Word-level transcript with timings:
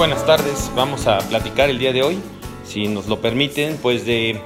Buenas 0.00 0.24
tardes. 0.24 0.72
Vamos 0.74 1.06
a 1.06 1.18
platicar 1.18 1.68
el 1.68 1.78
día 1.78 1.92
de 1.92 2.02
hoy, 2.02 2.18
si 2.64 2.88
nos 2.88 3.06
lo 3.06 3.20
permiten, 3.20 3.76
pues 3.82 4.06
de 4.06 4.40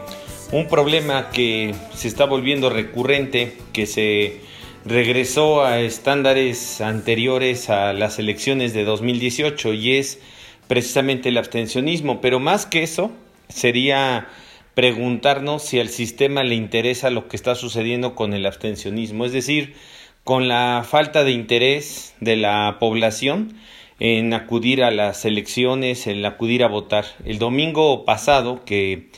un 0.51 0.67
problema 0.67 1.31
que 1.31 1.77
se 1.95 2.09
está 2.09 2.25
volviendo 2.25 2.71
recurrente, 2.71 3.57
que 3.73 3.87
se 3.87 4.41
regresó 4.85 5.65
a 5.65 5.79
estándares 5.79 6.81
anteriores 6.81 7.71
a 7.71 7.93
las 7.93 8.19
elecciones 8.19 8.75
de 8.75 8.83
2018 8.83 9.75
y 9.75 9.93
es 9.93 10.19
precisamente 10.67 11.29
el 11.29 11.39
abstencionismo. 11.39 12.21
Pero 12.21 12.41
más 12.41 12.67
que 12.67 12.83
eso, 12.83 13.13
sería 13.49 14.27
preguntarnos 14.75 15.63
si 15.63 15.79
al 15.79 15.89
sistema 15.89 16.43
le 16.43 16.57
interesa 16.57 17.11
lo 17.11 17.29
que 17.29 17.37
está 17.37 17.55
sucediendo 17.55 18.17
con 18.17 18.35
el 18.35 18.45
abstencionismo, 18.47 19.25
es 19.25 19.33
decir, 19.33 19.77
con 20.25 20.49
la 20.49 20.85
falta 20.85 21.23
de 21.23 21.31
interés 21.31 22.17
de 22.19 22.35
la 22.35 22.79
población 22.81 23.55
en 24.01 24.33
acudir 24.35 24.83
a 24.83 24.91
las 24.91 25.25
elecciones, 25.25 26.07
en 26.07 26.25
acudir 26.25 26.65
a 26.65 26.69
votar. 26.69 27.05
El 27.25 27.39
domingo 27.39 28.05
pasado 28.05 28.65
que 28.65 29.11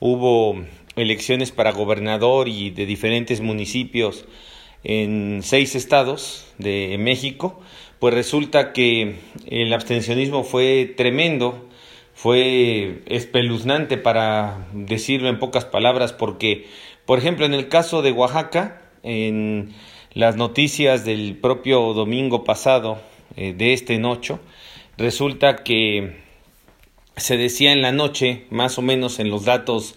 hubo 0.00 0.56
elecciones 0.96 1.50
para 1.52 1.72
gobernador 1.72 2.48
y 2.48 2.70
de 2.70 2.86
diferentes 2.86 3.40
municipios 3.40 4.24
en 4.82 5.40
seis 5.42 5.74
estados 5.74 6.46
de 6.58 6.96
México, 6.98 7.60
pues 7.98 8.14
resulta 8.14 8.72
que 8.72 9.16
el 9.46 9.72
abstencionismo 9.72 10.44
fue 10.44 10.92
tremendo, 10.96 11.68
fue 12.12 13.02
espeluznante 13.06 13.96
para 13.96 14.66
decirlo 14.72 15.28
en 15.28 15.38
pocas 15.38 15.64
palabras, 15.64 16.12
porque, 16.12 16.66
por 17.06 17.18
ejemplo, 17.18 17.46
en 17.46 17.54
el 17.54 17.68
caso 17.68 18.02
de 18.02 18.12
Oaxaca, 18.12 18.82
en 19.02 19.72
las 20.12 20.36
noticias 20.36 21.04
del 21.04 21.36
propio 21.36 21.94
domingo 21.94 22.44
pasado, 22.44 22.98
eh, 23.36 23.54
de 23.56 23.72
este 23.72 23.98
noche, 23.98 24.38
resulta 24.96 25.64
que 25.64 26.22
se 27.16 27.36
decía 27.36 27.72
en 27.72 27.82
la 27.82 27.92
noche, 27.92 28.46
más 28.50 28.78
o 28.78 28.82
menos 28.82 29.18
en 29.18 29.30
los 29.30 29.44
datos 29.44 29.94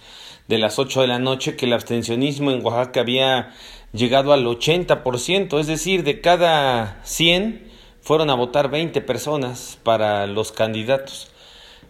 de 0.48 0.58
las 0.58 0.80
8 0.80 1.02
de 1.02 1.08
la 1.08 1.20
noche, 1.20 1.56
que 1.56 1.66
el 1.66 1.74
abstencionismo 1.74 2.52
en 2.52 2.64
Oaxaca 2.64 3.02
había 3.02 3.54
llegado 3.94 4.34
al 4.34 4.46
80%, 4.46 5.60
es 5.60 5.68
decir, 5.68 6.04
de 6.04 6.22
cada 6.22 7.02
100 7.04 7.68
fueron 8.02 8.30
a 8.30 8.36
votar 8.36 8.70
20 8.70 9.02
personas 9.02 9.80
para 9.84 10.28
los 10.28 10.52
candidatos 10.52 11.30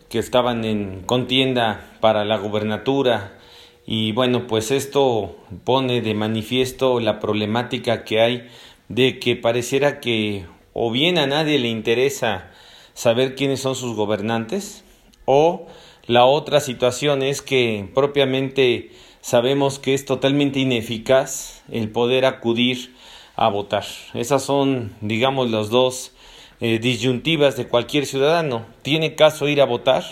que 0.09 0.19
estaban 0.19 0.65
en 0.65 1.01
contienda 1.01 1.91
para 1.99 2.25
la 2.25 2.37
gubernatura. 2.37 3.37
Y 3.85 4.13
bueno, 4.13 4.47
pues 4.47 4.71
esto 4.71 5.37
pone 5.63 6.01
de 6.01 6.13
manifiesto 6.13 6.99
la 6.99 7.19
problemática 7.19 8.03
que 8.03 8.21
hay 8.21 8.47
de 8.89 9.19
que 9.19 9.35
pareciera 9.35 9.99
que 9.99 10.45
o 10.79 10.91
bien 10.91 11.17
a 11.17 11.25
nadie 11.25 11.57
le 11.57 11.69
interesa 11.69 12.51
saber 12.93 13.33
quiénes 13.33 13.61
son 13.61 13.75
sus 13.75 13.95
gobernantes, 13.95 14.83
o 15.25 15.65
la 16.05 16.25
otra 16.25 16.59
situación 16.59 17.23
es 17.23 17.41
que 17.41 17.89
propiamente 17.95 18.91
sabemos 19.21 19.79
que 19.79 19.95
es 19.95 20.05
totalmente 20.05 20.59
ineficaz 20.59 21.63
el 21.71 21.89
poder 21.89 22.25
acudir 22.25 22.95
a 23.35 23.49
votar. 23.49 23.85
Esas 24.13 24.43
son, 24.43 24.95
digamos, 25.01 25.49
las 25.49 25.69
dos 25.69 26.13
eh, 26.61 26.77
disyuntivas 26.77 27.57
de 27.57 27.67
cualquier 27.67 28.05
ciudadano. 28.05 28.67
¿Tiene 28.83 29.15
caso 29.15 29.47
ir 29.47 29.61
a 29.61 29.65
votar? 29.65 30.03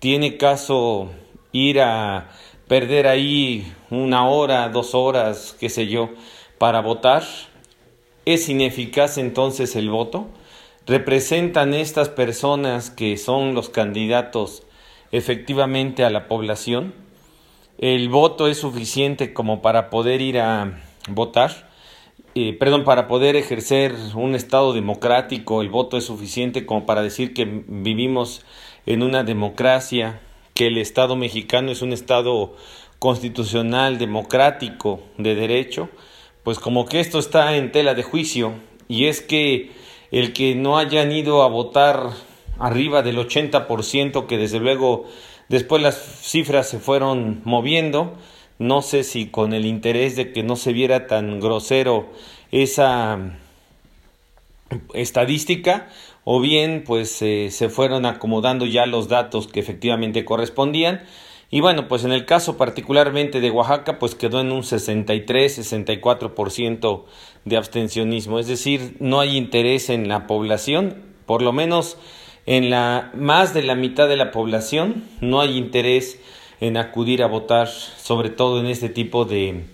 ¿Tiene 0.00 0.36
caso 0.36 1.08
ir 1.50 1.80
a 1.80 2.30
perder 2.68 3.06
ahí 3.06 3.72
una 3.88 4.28
hora, 4.28 4.68
dos 4.68 4.94
horas, 4.94 5.56
qué 5.58 5.70
sé 5.70 5.86
yo, 5.86 6.10
para 6.58 6.82
votar? 6.82 7.24
¿Es 8.26 8.48
ineficaz 8.48 9.18
entonces 9.18 9.76
el 9.76 9.90
voto? 9.90 10.28
¿Representan 10.86 11.74
estas 11.74 12.08
personas 12.08 12.88
que 12.88 13.18
son 13.18 13.54
los 13.54 13.68
candidatos 13.68 14.62
efectivamente 15.12 16.04
a 16.04 16.10
la 16.10 16.26
población? 16.26 16.94
¿El 17.76 18.08
voto 18.08 18.48
es 18.48 18.56
suficiente 18.56 19.34
como 19.34 19.60
para 19.60 19.90
poder 19.90 20.22
ir 20.22 20.38
a 20.38 20.80
votar? 21.06 21.68
Eh, 22.34 22.56
perdón, 22.58 22.84
para 22.84 23.08
poder 23.08 23.36
ejercer 23.36 23.94
un 24.14 24.34
Estado 24.34 24.72
democrático, 24.72 25.60
el 25.60 25.68
voto 25.68 25.98
es 25.98 26.04
suficiente 26.04 26.64
como 26.64 26.86
para 26.86 27.02
decir 27.02 27.34
que 27.34 27.44
vivimos 27.44 28.42
en 28.86 29.02
una 29.02 29.22
democracia, 29.22 30.22
que 30.54 30.68
el 30.68 30.78
Estado 30.78 31.14
mexicano 31.14 31.72
es 31.72 31.82
un 31.82 31.92
Estado 31.92 32.56
constitucional, 32.98 33.98
democrático, 33.98 35.00
de 35.18 35.34
derecho 35.34 35.90
pues 36.44 36.58
como 36.58 36.86
que 36.86 37.00
esto 37.00 37.18
está 37.18 37.56
en 37.56 37.72
tela 37.72 37.94
de 37.94 38.02
juicio 38.02 38.52
y 38.86 39.06
es 39.06 39.20
que 39.20 39.72
el 40.12 40.32
que 40.32 40.54
no 40.54 40.78
hayan 40.78 41.10
ido 41.10 41.42
a 41.42 41.48
votar 41.48 42.10
arriba 42.58 43.02
del 43.02 43.18
80% 43.18 44.26
que 44.26 44.38
desde 44.38 44.60
luego 44.60 45.06
después 45.48 45.82
las 45.82 45.96
cifras 45.96 46.68
se 46.68 46.78
fueron 46.78 47.40
moviendo, 47.44 48.14
no 48.58 48.82
sé 48.82 49.02
si 49.02 49.26
con 49.26 49.52
el 49.54 49.66
interés 49.66 50.14
de 50.14 50.32
que 50.32 50.42
no 50.42 50.56
se 50.56 50.72
viera 50.72 51.06
tan 51.06 51.40
grosero 51.40 52.10
esa 52.52 53.18
estadística 54.92 55.88
o 56.24 56.40
bien 56.40 56.84
pues 56.86 57.20
eh, 57.22 57.48
se 57.50 57.68
fueron 57.68 58.06
acomodando 58.06 58.66
ya 58.66 58.86
los 58.86 59.08
datos 59.08 59.48
que 59.48 59.60
efectivamente 59.60 60.24
correspondían 60.24 61.02
y 61.54 61.60
bueno, 61.60 61.86
pues 61.86 62.02
en 62.02 62.10
el 62.10 62.26
caso 62.26 62.56
particularmente 62.56 63.40
de 63.40 63.52
Oaxaca, 63.52 64.00
pues 64.00 64.16
quedó 64.16 64.40
en 64.40 64.50
un 64.50 64.62
63-64% 64.62 67.04
de 67.44 67.56
abstencionismo, 67.56 68.40
es 68.40 68.48
decir, 68.48 68.96
no 68.98 69.20
hay 69.20 69.36
interés 69.36 69.88
en 69.88 70.08
la 70.08 70.26
población, 70.26 71.04
por 71.26 71.42
lo 71.42 71.52
menos 71.52 71.96
en 72.44 72.70
la 72.70 73.12
más 73.14 73.54
de 73.54 73.62
la 73.62 73.76
mitad 73.76 74.08
de 74.08 74.16
la 74.16 74.32
población 74.32 75.04
no 75.20 75.40
hay 75.40 75.56
interés 75.56 76.18
en 76.60 76.76
acudir 76.76 77.22
a 77.22 77.28
votar, 77.28 77.68
sobre 77.68 78.30
todo 78.30 78.58
en 78.58 78.66
este 78.66 78.88
tipo 78.88 79.24
de 79.24 79.66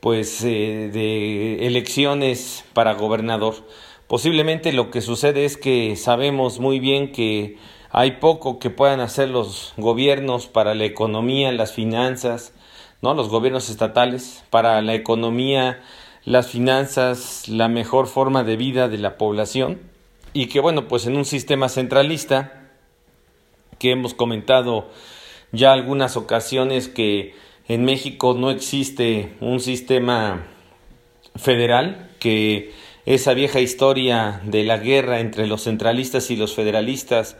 pues 0.00 0.42
eh, 0.42 0.90
de 0.92 1.68
elecciones 1.68 2.64
para 2.72 2.94
gobernador. 2.94 3.54
Posiblemente 4.08 4.72
lo 4.72 4.90
que 4.90 5.00
sucede 5.00 5.44
es 5.44 5.56
que 5.56 5.94
sabemos 5.94 6.58
muy 6.58 6.80
bien 6.80 7.12
que 7.12 7.58
hay 7.92 8.12
poco 8.12 8.58
que 8.58 8.70
puedan 8.70 9.00
hacer 9.00 9.28
los 9.28 9.74
gobiernos 9.76 10.46
para 10.46 10.74
la 10.74 10.84
economía, 10.84 11.52
las 11.52 11.72
finanzas, 11.72 12.54
¿no? 13.02 13.12
Los 13.12 13.28
gobiernos 13.28 13.68
estatales 13.68 14.42
para 14.48 14.80
la 14.80 14.94
economía, 14.94 15.82
las 16.24 16.48
finanzas, 16.48 17.48
la 17.48 17.68
mejor 17.68 18.06
forma 18.06 18.44
de 18.44 18.56
vida 18.56 18.88
de 18.88 18.96
la 18.96 19.18
población 19.18 19.78
y 20.32 20.46
que 20.46 20.60
bueno, 20.60 20.88
pues 20.88 21.06
en 21.06 21.18
un 21.18 21.26
sistema 21.26 21.68
centralista 21.68 22.70
que 23.78 23.90
hemos 23.90 24.14
comentado 24.14 24.88
ya 25.50 25.72
algunas 25.72 26.16
ocasiones 26.16 26.88
que 26.88 27.34
en 27.68 27.84
México 27.84 28.34
no 28.34 28.50
existe 28.50 29.34
un 29.40 29.60
sistema 29.60 30.46
federal, 31.36 32.10
que 32.18 32.72
esa 33.04 33.34
vieja 33.34 33.60
historia 33.60 34.40
de 34.44 34.64
la 34.64 34.78
guerra 34.78 35.20
entre 35.20 35.46
los 35.46 35.64
centralistas 35.64 36.30
y 36.30 36.36
los 36.36 36.54
federalistas 36.54 37.36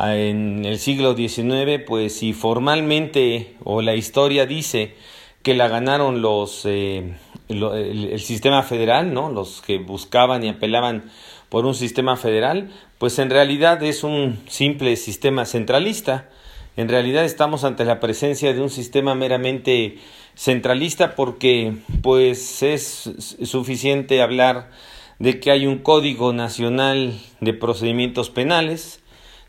en 0.00 0.64
el 0.64 0.78
siglo 0.78 1.16
XIX, 1.16 1.82
pues 1.86 2.18
si 2.18 2.32
formalmente 2.32 3.56
o 3.64 3.82
la 3.82 3.96
historia 3.96 4.46
dice 4.46 4.94
que 5.42 5.54
la 5.54 5.68
ganaron 5.68 6.22
los 6.22 6.62
eh, 6.64 7.14
el, 7.48 8.20
sistema 8.20 8.62
federal, 8.62 9.12
¿no? 9.12 9.30
Los 9.30 9.60
que 9.60 9.78
buscaban 9.78 10.44
y 10.44 10.48
apelaban 10.48 11.10
por 11.48 11.66
un 11.66 11.74
sistema 11.74 12.16
federal, 12.16 12.70
pues 12.98 13.18
en 13.18 13.30
realidad 13.30 13.82
es 13.82 14.04
un 14.04 14.38
simple 14.48 14.96
sistema 14.96 15.44
centralista. 15.46 16.28
En 16.76 16.88
realidad 16.88 17.24
estamos 17.24 17.64
ante 17.64 17.84
la 17.84 17.98
presencia 17.98 18.52
de 18.52 18.60
un 18.60 18.70
sistema 18.70 19.14
meramente 19.14 19.98
centralista 20.34 21.16
porque 21.16 21.74
pues 22.02 22.62
es 22.62 23.10
suficiente 23.42 24.22
hablar 24.22 24.70
de 25.18 25.40
que 25.40 25.50
hay 25.50 25.66
un 25.66 25.78
Código 25.78 26.32
Nacional 26.32 27.18
de 27.40 27.54
Procedimientos 27.54 28.30
Penales, 28.30 29.00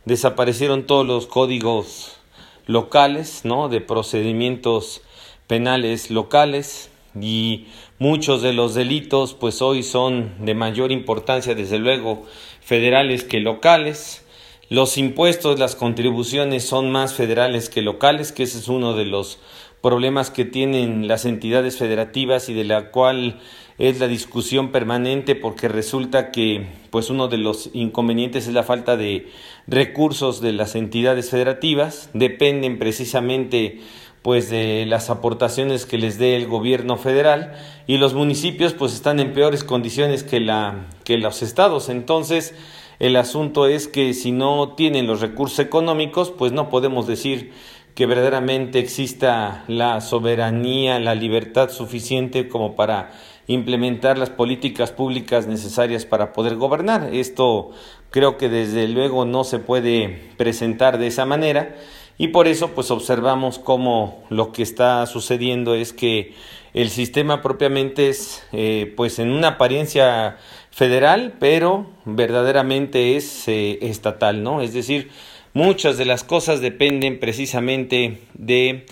desaparecieron 0.05 0.85
todos 0.85 1.05
los 1.05 1.27
códigos 1.27 2.17
locales, 2.65 3.41
¿no? 3.43 3.69
De 3.69 3.81
procedimientos 3.81 5.01
penales 5.47 6.11
locales 6.11 6.91
y 7.19 7.65
muchos 7.97 8.41
de 8.41 8.53
los 8.53 8.75
delitos 8.75 9.33
pues 9.33 9.61
hoy 9.61 9.81
son 9.83 10.45
de 10.45 10.53
mayor 10.53 10.91
importancia 10.91 11.55
desde 11.55 11.79
luego 11.79 12.23
federales 12.61 13.23
que 13.23 13.39
locales. 13.39 14.23
Los 14.69 14.99
impuestos, 14.99 15.57
las 15.57 15.75
contribuciones 15.75 16.63
son 16.63 16.91
más 16.91 17.15
federales 17.15 17.69
que 17.69 17.81
locales, 17.81 18.31
que 18.31 18.43
ese 18.43 18.59
es 18.59 18.67
uno 18.67 18.93
de 18.93 19.05
los 19.05 19.39
problemas 19.81 20.29
que 20.29 20.45
tienen 20.45 21.07
las 21.07 21.25
entidades 21.25 21.77
federativas 21.77 22.49
y 22.49 22.53
de 22.53 22.65
la 22.65 22.91
cual 22.91 23.39
es 23.79 23.97
la 23.99 24.09
discusión 24.09 24.71
permanente 24.71 25.35
porque 25.35 25.69
resulta 25.69 26.31
que 26.31 26.67
pues 26.89 27.09
uno 27.09 27.29
de 27.29 27.37
los 27.37 27.69
inconvenientes 27.73 28.45
es 28.45 28.53
la 28.53 28.63
falta 28.63 28.97
de 28.97 29.29
recursos 29.67 30.41
de 30.41 30.51
las 30.51 30.75
entidades 30.75 31.29
federativas. 31.29 32.09
Dependen 32.13 32.77
precisamente 32.77 33.79
pues 34.21 34.49
de 34.49 34.85
las 34.85 35.09
aportaciones 35.09 35.85
que 35.85 35.97
les 35.97 36.19
dé 36.19 36.35
el 36.35 36.45
gobierno 36.45 36.97
federal 36.97 37.53
y 37.87 37.97
los 37.97 38.13
municipios 38.13 38.73
pues 38.73 38.93
están 38.93 39.21
en 39.21 39.31
peores 39.31 39.63
condiciones 39.63 40.23
que 40.23 40.41
la 40.41 40.87
que 41.05 41.17
los 41.17 41.41
estados. 41.41 41.87
Entonces 41.87 42.53
el 42.99 43.15
asunto 43.15 43.65
es 43.65 43.87
que 43.87 44.13
si 44.13 44.33
no 44.33 44.73
tienen 44.75 45.07
los 45.07 45.21
recursos 45.21 45.59
económicos 45.59 46.31
pues 46.31 46.51
no 46.51 46.67
podemos 46.67 47.07
decir 47.07 47.53
que 47.95 48.05
verdaderamente 48.05 48.79
exista 48.79 49.63
la 49.67 50.01
soberanía, 50.01 50.99
la 50.99 51.15
libertad 51.15 51.69
suficiente 51.69 52.49
como 52.49 52.75
para 52.75 53.11
implementar 53.49 54.19
las 54.19 54.29
políticas 54.29 54.91
públicas 54.91 55.47
necesarias 55.47 56.05
para 56.05 56.33
poder 56.33 56.55
gobernar. 56.55 57.09
Esto 57.11 57.71
creo 58.11 58.37
que 58.37 58.47
desde 58.47 58.87
luego 58.87 59.25
no 59.25 59.43
se 59.43 59.57
puede 59.57 60.29
presentar 60.37 60.99
de 60.99 61.07
esa 61.07 61.25
manera 61.25 61.75
y 62.19 62.27
por 62.27 62.47
eso 62.47 62.75
pues 62.75 62.91
observamos 62.91 63.57
cómo 63.57 64.23
lo 64.29 64.51
que 64.51 64.61
está 64.61 65.03
sucediendo 65.07 65.73
es 65.73 65.93
que 65.93 66.35
el 66.75 66.91
sistema 66.91 67.41
propiamente 67.41 68.09
es 68.09 68.43
eh, 68.51 68.93
pues 68.95 69.17
en 69.17 69.31
una 69.31 69.47
apariencia 69.47 70.37
federal 70.69 71.33
pero 71.39 71.87
verdaderamente 72.05 73.15
es 73.15 73.47
eh, 73.47 73.79
estatal, 73.81 74.43
¿no? 74.43 74.61
Es 74.61 74.75
decir, 74.75 75.09
muchas 75.53 75.97
de 75.97 76.05
las 76.05 76.23
cosas 76.23 76.61
dependen 76.61 77.19
precisamente 77.19 78.19
de 78.35 78.85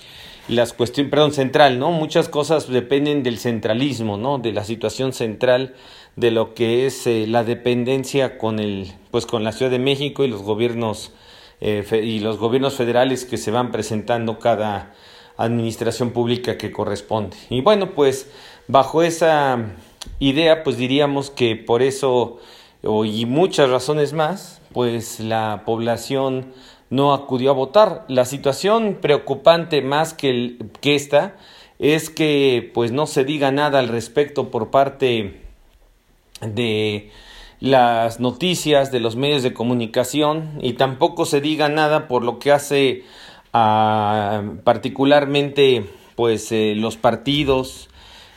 las 0.48 0.74
cuestiones, 0.74 1.10
perdón, 1.10 1.34
central, 1.34 1.80
¿no? 1.80 1.92
Muchas 1.92 2.30
cosas 2.30 2.70
dependen 2.70 3.24
del 3.24 3.38
centralismo, 3.38 4.18
¿no? 4.18 4.38
De 4.40 4.54
la 4.54 4.64
situación 4.64 5.14
central 5.14 5.76
de 6.16 6.32
lo 6.32 6.54
que 6.54 6.86
es 6.86 7.06
eh, 7.08 7.26
la 7.28 7.44
dependencia 7.44 8.38
con 8.38 8.60
el, 8.60 8.92
pues 9.12 9.26
con 9.26 9.44
la 9.44 9.52
Ciudad 9.52 9.72
de 9.72 9.80
México 9.80 10.24
y 10.24 10.28
los 10.28 10.42
gobiernos 10.42 11.12
eh, 11.60 11.84
y 12.04 12.20
los 12.20 12.38
gobiernos 12.38 12.76
federales 12.76 13.26
que 13.26 13.38
se 13.38 13.52
van 13.52 13.72
presentando 13.72 14.40
cada 14.40 14.94
administración 15.38 16.12
pública 16.12 16.58
que 16.58 16.72
corresponde. 16.72 17.38
Y 17.50 17.62
bueno, 17.62 17.92
pues 17.92 18.30
bajo 18.68 19.04
esa 19.04 19.76
idea, 20.20 20.64
pues 20.64 20.78
diríamos 20.78 21.30
que 21.30 21.56
por 21.56 21.82
eso 21.82 22.40
y 22.84 23.26
muchas 23.26 23.70
razones 23.70 24.14
más, 24.14 24.62
pues 24.72 25.20
la 25.20 25.64
población 25.66 26.54
no 26.90 27.14
acudió 27.14 27.52
a 27.52 27.54
votar. 27.54 28.06
La 28.08 28.26
situación 28.26 28.98
preocupante 29.02 29.82
más 29.82 30.14
que, 30.14 30.58
que 30.82 30.96
esta 30.96 31.36
es 31.80 32.10
que 32.10 32.72
pues 32.74 32.92
no 32.92 33.08
se 33.08 33.24
diga 33.24 33.52
nada 33.52 33.80
al 33.80 33.88
respecto 33.88 34.50
por 34.50 34.72
parte 34.72 35.42
de 36.42 37.12
las 37.60 38.20
noticias 38.20 38.92
de 38.92 39.00
los 39.00 39.16
medios 39.16 39.44
de 39.44 39.54
comunicación 39.54 40.60
y 40.62 40.74
tampoco 40.74 41.26
se 41.26 41.42
diga 41.42 41.70
nada 41.70 42.08
por 42.08 42.24
lo 42.24 42.40
que 42.40 42.52
hace 42.52 43.04
a, 43.54 44.44
particularmente 44.64 45.86
pues 46.16 46.52
eh, 46.52 46.74
los 46.76 46.98
partidos 46.98 47.90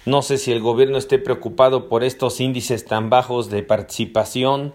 no 0.06 0.22
sé 0.22 0.38
si 0.38 0.52
el 0.52 0.60
gobierno 0.60 0.96
esté 0.96 1.18
preocupado 1.18 1.88
por 1.90 2.02
estos 2.02 2.40
índices 2.40 2.86
tan 2.86 3.10
bajos 3.10 3.50
de 3.50 3.62
participación 3.62 4.72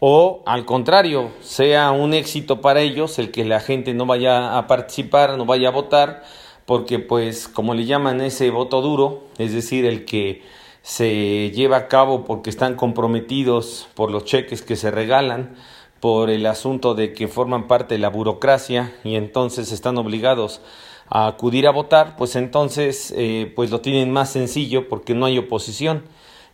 o 0.00 0.42
al 0.46 0.64
contrario, 0.64 1.30
sea 1.40 1.90
un 1.90 2.14
éxito 2.14 2.60
para 2.60 2.80
ellos 2.80 3.18
el 3.18 3.30
que 3.30 3.44
la 3.44 3.60
gente 3.60 3.94
no 3.94 4.06
vaya 4.06 4.56
a 4.56 4.66
participar, 4.66 5.36
no 5.36 5.44
vaya 5.44 5.68
a 5.68 5.72
votar, 5.72 6.22
porque 6.66 6.98
pues 6.98 7.48
como 7.48 7.74
le 7.74 7.84
llaman 7.84 8.20
ese 8.20 8.50
voto 8.50 8.80
duro, 8.80 9.24
es 9.38 9.52
decir, 9.52 9.84
el 9.86 10.04
que 10.04 10.42
se 10.82 11.50
lleva 11.50 11.76
a 11.76 11.88
cabo 11.88 12.24
porque 12.24 12.50
están 12.50 12.74
comprometidos 12.74 13.88
por 13.94 14.10
los 14.10 14.24
cheques 14.24 14.62
que 14.62 14.76
se 14.76 14.90
regalan, 14.90 15.56
por 16.00 16.30
el 16.30 16.46
asunto 16.46 16.94
de 16.94 17.12
que 17.12 17.26
forman 17.26 17.66
parte 17.66 17.94
de 17.94 17.98
la 17.98 18.08
burocracia 18.08 18.94
y 19.02 19.16
entonces 19.16 19.72
están 19.72 19.98
obligados 19.98 20.60
a 21.08 21.26
acudir 21.26 21.66
a 21.66 21.72
votar, 21.72 22.16
pues 22.16 22.36
entonces 22.36 23.12
eh, 23.16 23.52
pues 23.56 23.70
lo 23.70 23.80
tienen 23.80 24.12
más 24.12 24.30
sencillo 24.30 24.88
porque 24.88 25.14
no 25.14 25.26
hay 25.26 25.38
oposición. 25.38 26.04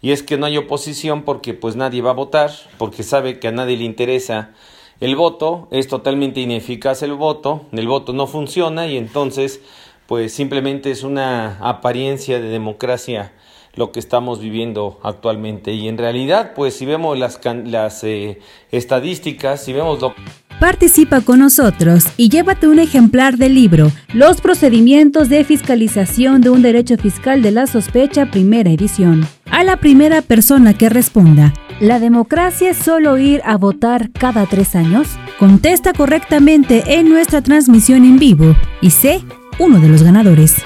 Y 0.04 0.12
es 0.12 0.22
que 0.22 0.36
no 0.36 0.44
hay 0.44 0.58
oposición 0.58 1.22
porque 1.22 1.54
pues 1.54 1.76
nadie 1.76 2.02
va 2.02 2.10
a 2.10 2.12
votar, 2.12 2.50
porque 2.76 3.02
sabe 3.02 3.38
que 3.38 3.48
a 3.48 3.52
nadie 3.52 3.78
le 3.78 3.84
interesa 3.84 4.50
el 5.00 5.16
voto, 5.16 5.66
es 5.70 5.88
totalmente 5.88 6.42
ineficaz 6.42 7.02
el 7.02 7.14
voto, 7.14 7.62
el 7.72 7.88
voto 7.88 8.12
no 8.12 8.26
funciona 8.26 8.86
y 8.86 8.98
entonces 8.98 9.62
pues 10.06 10.34
simplemente 10.34 10.90
es 10.90 11.04
una 11.04 11.56
apariencia 11.58 12.38
de 12.38 12.50
democracia 12.50 13.32
lo 13.76 13.92
que 13.92 13.98
estamos 13.98 14.40
viviendo 14.40 15.00
actualmente. 15.02 15.72
Y 15.72 15.88
en 15.88 15.96
realidad, 15.96 16.52
pues 16.54 16.74
si 16.74 16.84
vemos 16.84 17.18
las, 17.18 17.40
las 17.64 18.04
eh, 18.04 18.40
estadísticas, 18.72 19.64
si 19.64 19.72
vemos 19.72 20.02
lo... 20.02 20.14
Participa 20.60 21.22
con 21.22 21.38
nosotros 21.38 22.04
y 22.18 22.28
llévate 22.28 22.68
un 22.68 22.78
ejemplar 22.78 23.38
del 23.38 23.54
libro 23.54 23.90
Los 24.12 24.42
procedimientos 24.42 25.30
de 25.30 25.44
fiscalización 25.44 26.42
de 26.42 26.50
un 26.50 26.60
derecho 26.60 26.98
fiscal 26.98 27.40
de 27.40 27.52
la 27.52 27.66
sospecha, 27.66 28.30
primera 28.30 28.70
edición. 28.70 29.26
A 29.50 29.62
la 29.62 29.76
primera 29.76 30.22
persona 30.22 30.74
que 30.74 30.88
responda, 30.88 31.52
¿la 31.80 32.00
democracia 32.00 32.70
es 32.70 32.78
solo 32.78 33.18
ir 33.18 33.42
a 33.44 33.56
votar 33.56 34.10
cada 34.10 34.46
tres 34.46 34.74
años? 34.74 35.08
Contesta 35.38 35.92
correctamente 35.92 36.98
en 36.98 37.08
nuestra 37.08 37.42
transmisión 37.42 38.04
en 38.04 38.18
vivo 38.18 38.56
y 38.80 38.90
sé 38.90 39.20
uno 39.58 39.80
de 39.80 39.88
los 39.88 40.02
ganadores. 40.02 40.56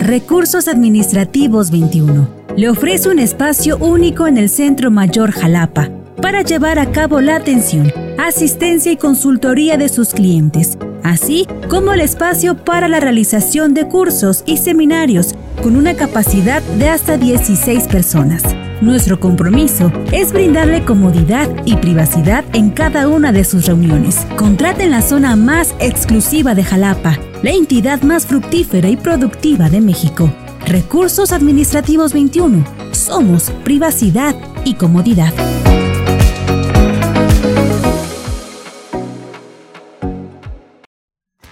Recursos 0.00 0.68
Administrativos 0.68 1.70
21. 1.70 2.28
Le 2.56 2.70
ofrece 2.70 3.08
un 3.08 3.18
espacio 3.18 3.76
único 3.78 4.26
en 4.26 4.38
el 4.38 4.48
Centro 4.48 4.90
Mayor 4.90 5.32
Jalapa 5.32 5.90
para 6.22 6.42
llevar 6.42 6.78
a 6.78 6.92
cabo 6.92 7.20
la 7.20 7.36
atención, 7.36 7.92
asistencia 8.18 8.92
y 8.92 8.96
consultoría 8.96 9.76
de 9.76 9.88
sus 9.88 10.10
clientes, 10.10 10.78
así 11.02 11.46
como 11.68 11.92
el 11.92 12.00
espacio 12.00 12.56
para 12.56 12.88
la 12.88 13.00
realización 13.00 13.74
de 13.74 13.88
cursos 13.88 14.42
y 14.46 14.56
seminarios 14.58 15.34
con 15.62 15.76
una 15.76 15.94
capacidad 15.94 16.62
de 16.62 16.88
hasta 16.88 17.16
16 17.16 17.88
personas. 17.88 18.42
Nuestro 18.80 19.18
compromiso 19.18 19.90
es 20.12 20.32
brindarle 20.32 20.84
comodidad 20.84 21.48
y 21.64 21.76
privacidad 21.76 22.44
en 22.54 22.70
cada 22.70 23.08
una 23.08 23.32
de 23.32 23.44
sus 23.44 23.66
reuniones. 23.66 24.26
Contrate 24.36 24.84
en 24.84 24.90
la 24.90 25.02
zona 25.02 25.34
más 25.34 25.74
exclusiva 25.80 26.54
de 26.54 26.62
Jalapa, 26.62 27.18
la 27.42 27.50
entidad 27.52 28.02
más 28.02 28.26
fructífera 28.26 28.88
y 28.88 28.96
productiva 28.96 29.70
de 29.70 29.80
México. 29.80 30.30
Recursos 30.66 31.32
Administrativos 31.32 32.12
21. 32.12 32.64
Somos 32.92 33.50
privacidad 33.64 34.34
y 34.64 34.74
comodidad. 34.74 35.32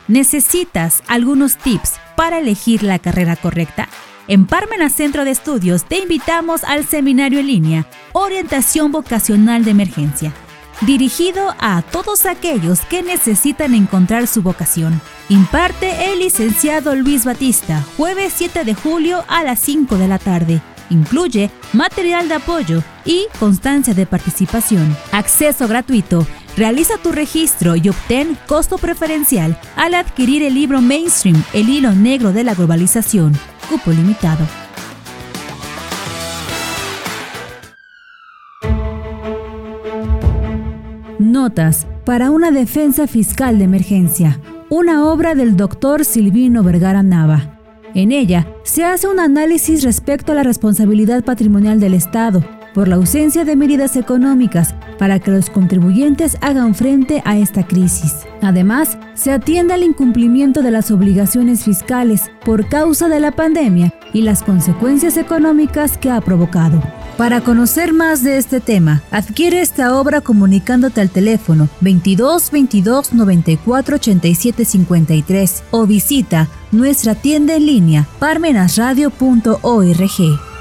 ¿Necesitas 0.06 1.02
algunos 1.08 1.56
tips 1.56 1.94
para 2.16 2.38
elegir 2.38 2.82
la 2.82 2.98
carrera 2.98 3.36
correcta? 3.36 3.88
En 4.26 4.46
Parmenas 4.46 4.94
Centro 4.94 5.24
de 5.24 5.30
Estudios 5.30 5.84
te 5.84 5.98
invitamos 5.98 6.64
al 6.64 6.86
seminario 6.86 7.40
en 7.40 7.46
línea 7.46 7.86
Orientación 8.12 8.90
Vocacional 8.90 9.64
de 9.64 9.72
Emergencia, 9.72 10.32
dirigido 10.80 11.54
a 11.60 11.82
todos 11.82 12.24
aquellos 12.24 12.80
que 12.80 13.02
necesitan 13.02 13.74
encontrar 13.74 14.26
su 14.26 14.42
vocación. 14.42 15.00
Imparte 15.28 16.12
el 16.12 16.20
licenciado 16.20 16.94
Luis 16.94 17.24
Batista, 17.24 17.84
jueves 17.96 18.32
7 18.36 18.64
de 18.64 18.74
julio 18.74 19.24
a 19.28 19.42
las 19.42 19.60
5 19.60 19.96
de 19.98 20.08
la 20.08 20.18
tarde. 20.18 20.62
Incluye 20.90 21.50
material 21.72 22.28
de 22.28 22.34
apoyo 22.34 22.82
y 23.04 23.26
constancia 23.38 23.94
de 23.94 24.06
participación. 24.06 24.96
Acceso 25.12 25.68
gratuito 25.68 26.26
Realiza 26.56 26.94
tu 27.02 27.10
registro 27.10 27.74
y 27.74 27.88
obtén 27.88 28.38
costo 28.46 28.78
preferencial 28.78 29.58
al 29.74 29.94
adquirir 29.94 30.44
el 30.44 30.54
libro 30.54 30.80
Mainstream, 30.80 31.42
el 31.52 31.68
hilo 31.68 31.92
negro 31.92 32.32
de 32.32 32.44
la 32.44 32.54
globalización. 32.54 33.32
Cupo 33.68 33.90
limitado. 33.90 34.46
Notas 41.18 41.88
para 42.04 42.30
una 42.30 42.52
defensa 42.52 43.08
fiscal 43.08 43.58
de 43.58 43.64
emergencia. 43.64 44.40
Una 44.70 45.06
obra 45.06 45.34
del 45.34 45.56
doctor 45.56 46.04
Silvino 46.04 46.62
Vergara 46.62 47.02
Nava. 47.02 47.58
En 47.94 48.12
ella 48.12 48.46
se 48.62 48.84
hace 48.84 49.08
un 49.08 49.18
análisis 49.18 49.82
respecto 49.82 50.30
a 50.30 50.34
la 50.36 50.44
responsabilidad 50.44 51.24
patrimonial 51.24 51.80
del 51.80 51.94
Estado 51.94 52.44
por 52.74 52.88
la 52.88 52.96
ausencia 52.96 53.44
de 53.44 53.56
medidas 53.56 53.96
económicas 53.96 54.74
para 54.98 55.20
que 55.20 55.30
los 55.30 55.48
contribuyentes 55.48 56.36
hagan 56.40 56.74
frente 56.74 57.22
a 57.24 57.38
esta 57.38 57.66
crisis. 57.66 58.26
Además, 58.42 58.98
se 59.14 59.32
atiende 59.32 59.74
al 59.74 59.84
incumplimiento 59.84 60.62
de 60.62 60.70
las 60.70 60.90
obligaciones 60.90 61.64
fiscales 61.64 62.30
por 62.44 62.68
causa 62.68 63.08
de 63.08 63.20
la 63.20 63.30
pandemia 63.30 63.94
y 64.12 64.22
las 64.22 64.42
consecuencias 64.42 65.16
económicas 65.16 65.96
que 65.96 66.10
ha 66.10 66.20
provocado. 66.20 66.82
Para 67.16 67.42
conocer 67.42 67.92
más 67.92 68.24
de 68.24 68.38
este 68.38 68.60
tema, 68.60 69.02
adquiere 69.12 69.60
esta 69.60 69.98
obra 69.98 70.20
comunicándote 70.20 71.00
al 71.00 71.10
teléfono 71.10 71.68
22 71.80 72.50
22 72.50 73.12
94 73.12 73.96
87 73.96 74.64
53 74.64 75.62
o 75.70 75.86
visita 75.86 76.48
nuestra 76.72 77.14
tienda 77.14 77.54
en 77.54 77.66
línea 77.66 78.08
parmenasradio.org. 78.18 80.53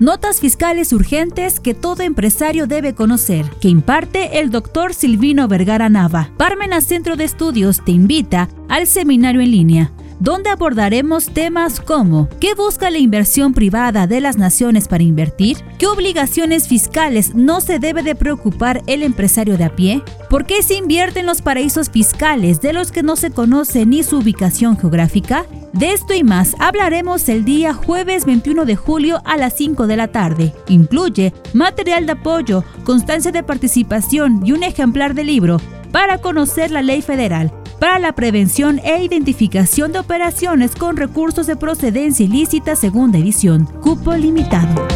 Notas 0.00 0.40
fiscales 0.40 0.92
urgentes 0.92 1.60
que 1.60 1.72
todo 1.72 2.02
empresario 2.02 2.66
debe 2.66 2.94
conocer, 2.94 3.46
que 3.60 3.68
imparte 3.68 4.40
el 4.40 4.50
doctor 4.50 4.92
Silvino 4.92 5.46
Vergara 5.46 5.88
Nava. 5.88 6.30
Parmenas 6.36 6.84
Centro 6.84 7.14
de 7.14 7.24
Estudios 7.24 7.84
te 7.84 7.92
invita 7.92 8.48
al 8.68 8.88
seminario 8.88 9.40
en 9.40 9.50
línea 9.52 9.92
donde 10.20 10.50
abordaremos 10.50 11.26
temas 11.26 11.80
como 11.80 12.28
¿qué 12.40 12.54
busca 12.54 12.90
la 12.90 12.98
inversión 12.98 13.54
privada 13.54 14.06
de 14.06 14.20
las 14.20 14.36
naciones 14.36 14.88
para 14.88 15.02
invertir? 15.02 15.58
¿Qué 15.78 15.86
obligaciones 15.86 16.68
fiscales 16.68 17.34
no 17.34 17.60
se 17.60 17.78
debe 17.78 18.02
de 18.02 18.14
preocupar 18.14 18.82
el 18.86 19.02
empresario 19.02 19.56
de 19.56 19.64
a 19.64 19.74
pie? 19.74 20.02
¿Por 20.30 20.46
qué 20.46 20.62
se 20.62 20.74
invierte 20.74 21.20
en 21.20 21.26
los 21.26 21.42
paraísos 21.42 21.90
fiscales 21.90 22.60
de 22.60 22.72
los 22.72 22.92
que 22.92 23.02
no 23.02 23.16
se 23.16 23.30
conoce 23.30 23.86
ni 23.86 24.02
su 24.02 24.18
ubicación 24.18 24.78
geográfica? 24.78 25.46
De 25.72 25.92
esto 25.92 26.14
y 26.14 26.22
más 26.22 26.54
hablaremos 26.60 27.28
el 27.28 27.44
día 27.44 27.74
jueves 27.74 28.24
21 28.24 28.64
de 28.64 28.76
julio 28.76 29.20
a 29.24 29.36
las 29.36 29.54
5 29.54 29.86
de 29.86 29.96
la 29.96 30.08
tarde. 30.08 30.54
Incluye 30.68 31.32
material 31.52 32.06
de 32.06 32.12
apoyo, 32.12 32.64
constancia 32.84 33.32
de 33.32 33.42
participación 33.42 34.40
y 34.46 34.52
un 34.52 34.62
ejemplar 34.62 35.14
de 35.14 35.24
libro 35.24 35.60
para 35.90 36.18
conocer 36.18 36.70
la 36.70 36.82
ley 36.82 37.02
federal 37.02 37.52
para 37.84 37.98
la 37.98 38.14
prevención 38.14 38.80
e 38.82 39.04
identificación 39.04 39.92
de 39.92 39.98
operaciones 39.98 40.74
con 40.74 40.96
recursos 40.96 41.46
de 41.46 41.54
procedencia 41.54 42.24
ilícita 42.24 42.76
segunda 42.76 43.18
edición, 43.18 43.66
cupo 43.82 44.14
limitado. 44.14 44.88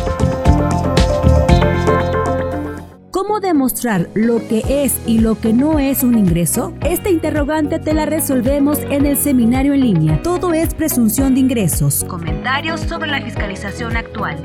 ¿Cómo 3.10 3.40
demostrar 3.40 4.08
lo 4.14 4.38
que 4.48 4.64
es 4.66 4.98
y 5.06 5.18
lo 5.18 5.38
que 5.38 5.52
no 5.52 5.78
es 5.78 6.02
un 6.02 6.16
ingreso? 6.16 6.72
Esta 6.80 7.10
interrogante 7.10 7.78
te 7.78 7.92
la 7.92 8.06
resolvemos 8.06 8.78
en 8.88 9.04
el 9.04 9.18
seminario 9.18 9.74
en 9.74 9.82
línea. 9.82 10.22
Todo 10.22 10.54
es 10.54 10.72
presunción 10.72 11.34
de 11.34 11.40
ingresos. 11.40 12.04
Comentarios 12.04 12.80
sobre 12.80 13.10
la 13.10 13.20
fiscalización 13.20 13.98
actual. 13.98 14.38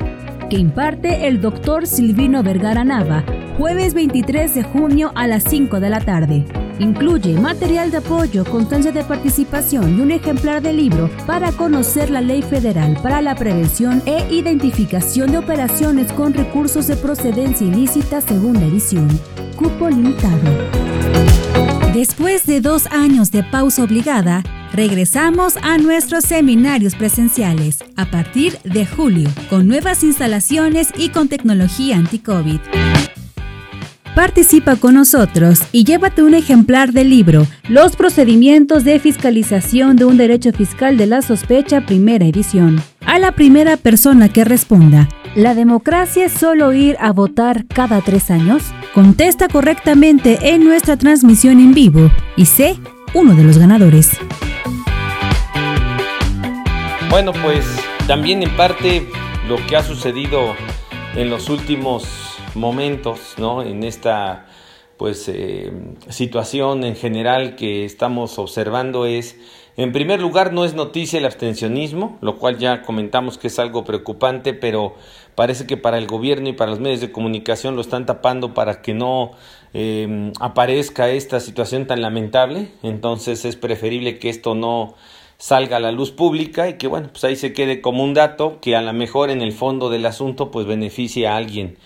Que 0.49 0.57
imparte 0.57 1.29
el 1.29 1.39
doctor 1.39 1.87
Silvino 1.87 2.43
Vergara 2.43 2.83
Nava, 2.83 3.23
jueves 3.57 3.93
23 3.93 4.53
de 4.53 4.63
junio 4.63 5.13
a 5.15 5.27
las 5.27 5.45
5 5.45 5.79
de 5.79 5.89
la 5.89 6.01
tarde. 6.01 6.45
Incluye 6.79 7.39
material 7.39 7.91
de 7.91 7.97
apoyo, 7.97 8.43
constancia 8.45 8.91
de 8.91 9.03
participación 9.03 9.97
y 9.97 10.01
un 10.01 10.11
ejemplar 10.11 10.61
de 10.61 10.73
libro 10.73 11.09
para 11.27 11.51
conocer 11.51 12.09
la 12.09 12.21
ley 12.21 12.41
federal 12.41 12.97
para 13.01 13.21
la 13.21 13.35
prevención 13.35 14.01
e 14.05 14.27
identificación 14.33 15.31
de 15.31 15.37
operaciones 15.37 16.11
con 16.13 16.33
recursos 16.33 16.87
de 16.87 16.95
procedencia 16.95 17.67
ilícita 17.67 18.21
segunda 18.21 18.65
edición. 18.65 19.07
Cupo 19.55 19.89
limitado. 19.89 20.39
Después 21.93 22.47
de 22.47 22.59
dos 22.59 22.87
años 22.87 23.31
de 23.31 23.43
pausa 23.43 23.83
obligada, 23.83 24.41
regresamos 24.73 25.57
a 25.57 25.77
nuestros 25.77 26.23
seminarios 26.23 26.95
presenciales 26.95 27.83
a 27.95 28.05
partir 28.05 28.57
de 28.63 28.87
julio, 28.87 29.29
con 29.47 29.67
nuevas 29.67 30.03
instalaciones 30.03 30.89
y 30.97 31.09
con 31.09 31.27
tecnología 31.27 31.97
anti-COVID. 31.97 32.59
Participa 34.15 34.75
con 34.75 34.93
nosotros 34.93 35.63
y 35.71 35.85
llévate 35.85 36.21
un 36.21 36.35
ejemplar 36.35 36.91
del 36.91 37.09
libro 37.09 37.47
Los 37.67 37.95
procedimientos 37.95 38.83
de 38.83 38.99
fiscalización 38.99 39.95
de 39.95 40.05
un 40.05 40.17
derecho 40.17 40.51
fiscal 40.53 40.97
de 40.97 41.07
la 41.07 41.23
sospecha, 41.23 41.81
primera 41.81 42.23
edición. 42.23 42.79
A 43.07 43.17
la 43.17 43.31
primera 43.31 43.75
persona 43.75 44.29
que 44.29 44.45
responda, 44.45 45.09
¿la 45.35 45.55
democracia 45.55 46.25
es 46.25 46.31
solo 46.31 46.73
ir 46.73 46.95
a 46.99 47.11
votar 47.11 47.65
cada 47.65 48.01
tres 48.01 48.29
años? 48.29 48.61
Contesta 48.93 49.47
correctamente 49.47 50.37
en 50.53 50.63
nuestra 50.63 50.95
transmisión 50.95 51.59
en 51.59 51.73
vivo 51.73 52.11
y 52.37 52.45
sé 52.45 52.77
uno 53.15 53.33
de 53.33 53.43
los 53.43 53.57
ganadores. 53.57 54.11
Bueno, 57.09 57.31
pues 57.41 57.65
también 58.05 58.43
en 58.43 58.55
parte 58.55 59.07
lo 59.47 59.55
que 59.65 59.75
ha 59.75 59.81
sucedido 59.81 60.53
en 61.15 61.31
los 61.31 61.49
últimos 61.49 62.32
momentos, 62.55 63.35
¿no? 63.37 63.61
En 63.61 63.83
esta 63.83 64.47
pues 64.97 65.27
eh, 65.27 65.71
situación 66.09 66.83
en 66.83 66.95
general 66.95 67.55
que 67.55 67.83
estamos 67.83 68.37
observando 68.39 69.05
es 69.05 69.35
en 69.75 69.91
primer 69.91 70.21
lugar 70.21 70.53
no 70.53 70.65
es 70.65 70.75
noticia 70.75 71.17
el 71.17 71.25
abstencionismo, 71.25 72.19
lo 72.21 72.37
cual 72.37 72.59
ya 72.59 72.83
comentamos 72.83 73.39
que 73.39 73.47
es 73.47 73.57
algo 73.57 73.83
preocupante, 73.83 74.53
pero 74.53 74.93
parece 75.33 75.65
que 75.65 75.77
para 75.77 75.97
el 75.97 76.05
gobierno 76.05 76.47
y 76.47 76.53
para 76.53 76.69
los 76.69 76.79
medios 76.79 77.01
de 77.01 77.11
comunicación 77.11 77.75
lo 77.75 77.81
están 77.81 78.05
tapando 78.05 78.53
para 78.53 78.83
que 78.83 78.93
no 78.93 79.31
eh, 79.73 80.31
aparezca 80.39 81.09
esta 81.09 81.39
situación 81.39 81.87
tan 81.87 82.03
lamentable. 82.03 82.69
Entonces 82.83 83.45
es 83.45 83.55
preferible 83.55 84.19
que 84.19 84.29
esto 84.29 84.53
no 84.53 84.93
salga 85.37 85.77
a 85.77 85.79
la 85.79 85.91
luz 85.91 86.11
pública 86.11 86.69
y 86.69 86.77
que 86.77 86.87
bueno, 86.87 87.09
pues 87.11 87.23
ahí 87.23 87.35
se 87.35 87.51
quede 87.51 87.81
como 87.81 88.03
un 88.03 88.13
dato 88.13 88.59
que 88.61 88.75
a 88.75 88.81
lo 88.83 88.93
mejor 88.93 89.31
en 89.31 89.41
el 89.41 89.53
fondo 89.53 89.89
del 89.89 90.05
asunto 90.05 90.51
pues 90.51 90.67
beneficia 90.67 91.33
a 91.33 91.37
alguien 91.37 91.77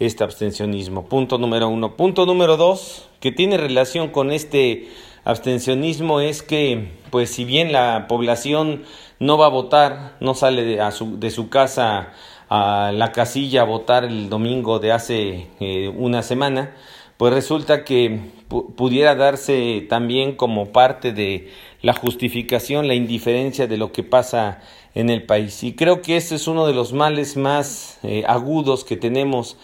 este 0.00 0.24
abstencionismo. 0.24 1.04
Punto 1.04 1.38
número 1.38 1.68
uno. 1.68 1.96
Punto 1.96 2.26
número 2.26 2.56
dos, 2.56 3.08
que 3.20 3.30
tiene 3.30 3.56
relación 3.58 4.08
con 4.08 4.32
este 4.32 4.88
abstencionismo, 5.24 6.20
es 6.20 6.42
que, 6.42 6.92
pues 7.10 7.30
si 7.30 7.44
bien 7.44 7.70
la 7.70 8.06
población 8.08 8.82
no 9.20 9.38
va 9.38 9.46
a 9.46 9.50
votar, 9.50 10.16
no 10.20 10.34
sale 10.34 10.64
de, 10.64 10.90
su, 10.90 11.20
de 11.20 11.30
su 11.30 11.50
casa 11.50 12.14
a 12.48 12.90
la 12.92 13.12
casilla 13.12 13.60
a 13.60 13.64
votar 13.64 14.04
el 14.04 14.28
domingo 14.30 14.80
de 14.80 14.90
hace 14.90 15.46
eh, 15.60 15.88
una 15.94 16.22
semana, 16.22 16.74
pues 17.18 17.34
resulta 17.34 17.84
que 17.84 18.18
pudiera 18.48 19.14
darse 19.14 19.86
también 19.88 20.34
como 20.34 20.72
parte 20.72 21.12
de 21.12 21.50
la 21.82 21.92
justificación, 21.92 22.88
la 22.88 22.94
indiferencia 22.94 23.66
de 23.66 23.76
lo 23.76 23.92
que 23.92 24.02
pasa 24.02 24.60
en 24.94 25.10
el 25.10 25.24
país. 25.24 25.62
Y 25.62 25.74
creo 25.74 26.00
que 26.00 26.16
ese 26.16 26.36
es 26.36 26.48
uno 26.48 26.66
de 26.66 26.72
los 26.72 26.94
males 26.94 27.36
más 27.36 27.98
eh, 28.02 28.24
agudos 28.26 28.84
que 28.84 28.96
tenemos 28.96 29.58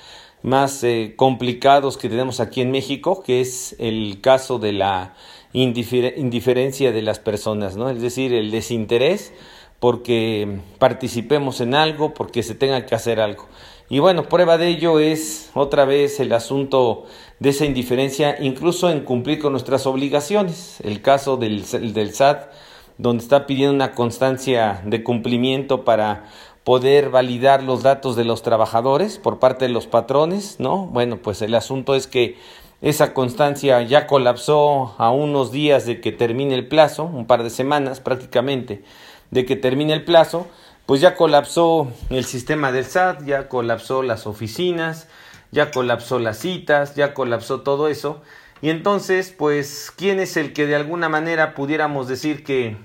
más 0.47 0.85
eh, 0.85 1.15
complicados 1.17 1.97
que 1.97 2.09
tenemos 2.09 2.39
aquí 2.39 2.61
en 2.61 2.71
México, 2.71 3.21
que 3.21 3.41
es 3.41 3.75
el 3.81 4.21
caso 4.21 4.61
de 4.61 4.73
la 4.73 5.15
indiferencia 5.53 6.93
de 6.93 7.03
las 7.03 7.19
personas, 7.19 7.77
¿no? 7.77 7.91
Es 7.91 8.01
decir, 8.01 8.33
el 8.33 8.53
desinterés 8.53 9.33
porque 9.81 10.61
participemos 10.79 11.61
en 11.61 11.75
algo, 11.75 12.15
porque 12.15 12.45
se 12.45 12.55
tenga 12.55 12.87
que 12.87 12.95
hacer 12.95 13.19
algo. 13.19 13.49
Y 13.89 13.99
bueno, 13.99 14.29
prueba 14.29 14.57
de 14.57 14.69
ello 14.69 15.01
es 15.01 15.51
otra 15.55 15.85
vez 15.85 16.21
el 16.21 16.33
asunto 16.33 17.07
de 17.41 17.49
esa 17.49 17.65
indiferencia, 17.65 18.37
incluso 18.41 18.89
en 18.89 19.01
cumplir 19.01 19.41
con 19.41 19.51
nuestras 19.51 19.85
obligaciones. 19.85 20.81
El 20.85 21.03
caso 21.03 21.37
del, 21.37 21.65
del 21.93 22.15
SAT, 22.15 22.53
donde 22.99 23.25
está 23.25 23.47
pidiendo 23.47 23.75
una 23.75 23.97
constancia 23.97 24.81
de 24.85 25.03
cumplimiento 25.03 25.85
para 25.85 26.27
poder 26.67 27.11
validar 27.11 27.63
los 27.63 27.85
datos 27.85 28.17
de 28.17 28.25
los 28.25 28.43
trabajadores 28.43 29.19
por 29.19 29.39
parte 29.39 29.67
de 29.67 29.73
los 29.73 29.87
patrones, 29.87 30.57
¿no? 30.59 30.87
Bueno, 30.87 31.19
pues 31.19 31.41
el 31.41 31.55
asunto 31.55 31.95
es 31.95 32.09
que 32.09 32.37
esa 32.83 33.15
constancia 33.15 33.81
ya 33.83 34.09
colapsó 34.09 34.97
a 34.99 35.13
unos 35.13 35.53
días 35.53 35.87
de 35.87 36.01
que 36.01 36.11
termine 36.11 36.57
el 36.57 36.67
plazo, 36.67 37.05
un 37.05 37.29
par 37.29 37.45
de 37.45 37.51
semanas 37.51 38.01
prácticamente, 38.01 38.83
de 39.31 39.47
que 39.47 39.55
termine 39.55 39.93
el 39.93 40.03
plazo, 40.03 40.49
pues 40.87 41.01
ya 41.01 41.15
colapsó 41.15 41.87
el 42.11 42.25
sistema 42.25 42.73
del 42.73 42.85
SAT, 42.85 43.25
ya 43.25 43.49
colapsó 43.49 44.03
las 44.03 44.27
oficinas, 44.27 45.07
ya 45.53 45.71
colapsó 45.71 46.19
las 46.19 46.39
citas, 46.39 46.97
ya 46.97 47.15
colapsó 47.15 47.61
todo 47.61 47.87
eso. 47.87 48.23
Y 48.61 48.71
entonces, 48.71 49.33
pues, 49.39 49.93
¿quién 49.97 50.19
es 50.19 50.37
el 50.37 50.53
que 50.53 50.67
de 50.67 50.75
alguna 50.75 51.09
manera 51.09 51.55
pudiéramos 51.55 52.09
decir 52.09 52.43
que 52.43 52.77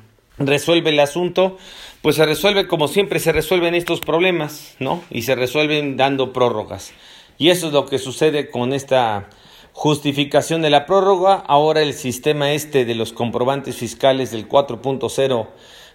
resuelve 0.47 0.89
el 0.91 0.99
asunto? 0.99 1.57
pues 2.01 2.15
se 2.15 2.25
resuelve 2.25 2.67
como 2.67 2.87
siempre 2.87 3.19
se 3.19 3.31
resuelven 3.31 3.75
estos 3.75 3.99
problemas, 3.99 4.75
¿no? 4.79 5.03
Y 5.11 5.21
se 5.21 5.35
resuelven 5.35 5.97
dando 5.97 6.33
prórrogas. 6.33 6.93
Y 7.37 7.49
eso 7.49 7.67
es 7.67 7.73
lo 7.73 7.85
que 7.85 7.99
sucede 7.99 8.49
con 8.49 8.73
esta 8.73 9.29
justificación 9.73 10.61
de 10.61 10.71
la 10.71 10.85
prórroga. 10.85 11.35
Ahora 11.35 11.81
el 11.81 11.93
sistema 11.93 12.51
este 12.53 12.85
de 12.85 12.95
los 12.95 13.13
comprobantes 13.13 13.75
fiscales 13.75 14.31
del 14.31 14.49
4.0 14.49 15.47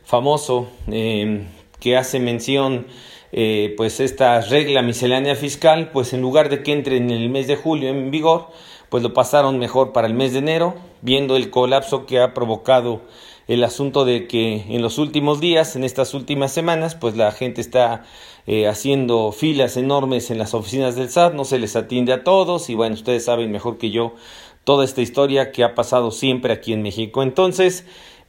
famoso 0.05 0.69
eh, 0.91 1.47
que 1.81 1.97
hace 1.97 2.21
mención 2.21 2.87
eh, 3.33 3.75
pues 3.77 3.99
esta 3.99 4.41
regla 4.41 4.83
miscelánea 4.83 5.35
fiscal, 5.35 5.91
pues 5.91 6.13
en 6.13 6.21
lugar 6.21 6.49
de 6.49 6.63
que 6.63 6.73
entre 6.73 6.99
en 6.99 7.11
el 7.11 7.29
mes 7.29 7.49
de 7.49 7.57
julio 7.57 7.89
en 7.89 8.13
vigor, 8.13 8.49
pues 8.89 9.03
lo 9.03 9.13
pasaron 9.13 9.59
mejor 9.59 9.93
para 9.93 10.07
el 10.07 10.15
mes 10.15 10.33
de 10.33 10.39
enero, 10.39 10.77
viendo 11.03 11.37
el 11.37 11.51
colapso 11.51 12.07
que 12.07 12.21
ha 12.21 12.33
provocado 12.33 13.03
el 13.49 13.63
asunto 13.63 14.05
de 14.05 14.27
que 14.27 14.65
en 14.69 14.83
los 14.83 14.99
últimos 14.99 15.41
días, 15.41 15.77
en 15.77 15.85
estas 15.85 16.15
últimas 16.15 16.53
semanas, 16.53 16.95
pues 16.95 17.17
la 17.17 17.31
gente 17.33 17.61
está 17.61 18.05
eh, 18.47 18.67
haciendo 18.67 19.33
filas 19.33 19.77
enormes 19.77 20.31
en 20.31 20.39
las 20.39 20.55
oficinas 20.55 20.97
del 20.97 21.11
SAT, 21.11 21.35
no 21.35 21.45
se 21.45 21.59
les 21.59 21.77
atiende 21.77 22.13
a 22.13 22.25
todos 22.25 22.71
y 22.71 22.75
bueno, 22.75 22.95
ustedes 22.95 23.25
saben 23.25 23.53
mejor 23.53 23.79
que 23.79 23.91
yo 23.91 24.15
toda 24.65 24.85
esta 24.85 25.01
historia 25.01 25.53
que 25.53 25.63
ha 25.63 25.77
pasado 25.77 26.11
siempre 26.11 26.53
aquí 26.53 26.73
en 26.73 26.83
México. 26.83 27.23
Entonces, 27.23 27.85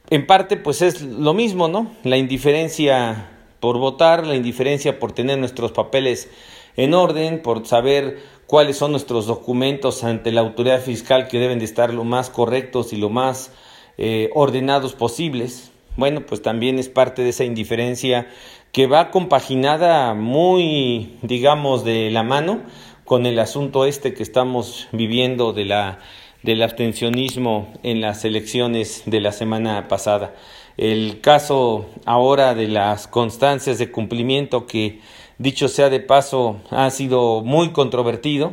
en 0.08 0.26
parte, 0.26 0.56
pues 0.56 0.82
es 0.82 1.02
lo 1.02 1.34
mismo, 1.34 1.66
¿no? 1.66 1.90
La 2.04 2.16
indiferencia 2.16 3.30
por 3.58 3.78
votar, 3.78 4.24
la 4.24 4.36
indiferencia 4.36 5.00
por 5.00 5.12
tener 5.12 5.38
nuestros 5.38 5.72
papeles 5.72 6.30
en 6.76 6.94
orden, 6.94 7.42
por 7.42 7.66
saber 7.66 8.20
cuáles 8.46 8.76
son 8.76 8.92
nuestros 8.92 9.26
documentos 9.26 10.04
ante 10.04 10.30
la 10.30 10.42
autoridad 10.42 10.80
fiscal 10.80 11.26
que 11.26 11.40
deben 11.40 11.58
de 11.58 11.64
estar 11.64 11.92
lo 11.92 12.04
más 12.04 12.30
correctos 12.30 12.92
y 12.92 12.96
lo 12.96 13.10
más 13.10 13.50
eh, 13.98 14.30
ordenados 14.34 14.94
posibles. 14.94 15.70
Bueno, 15.96 16.24
pues 16.24 16.40
también 16.40 16.78
es 16.78 16.88
parte 16.88 17.22
de 17.22 17.30
esa 17.30 17.44
indiferencia 17.44 18.28
que 18.72 18.86
va 18.86 19.10
compaginada 19.10 20.14
muy, 20.14 21.18
digamos, 21.22 21.84
de 21.84 22.10
la 22.10 22.22
mano 22.22 22.60
con 23.04 23.26
el 23.26 23.38
asunto 23.38 23.84
este 23.84 24.14
que 24.14 24.22
estamos 24.22 24.88
viviendo 24.92 25.52
de 25.52 25.64
la 25.64 25.98
del 26.42 26.62
abstencionismo 26.62 27.72
en 27.82 28.00
las 28.00 28.24
elecciones 28.24 29.02
de 29.06 29.20
la 29.20 29.32
semana 29.32 29.88
pasada. 29.88 30.34
El 30.76 31.20
caso 31.20 31.86
ahora 32.04 32.54
de 32.54 32.68
las 32.68 33.08
constancias 33.08 33.78
de 33.78 33.90
cumplimiento 33.90 34.66
que, 34.66 35.00
dicho 35.38 35.68
sea 35.68 35.90
de 35.90 36.00
paso, 36.00 36.60
ha 36.70 36.88
sido 36.90 37.42
muy 37.42 37.70
controvertido 37.70 38.52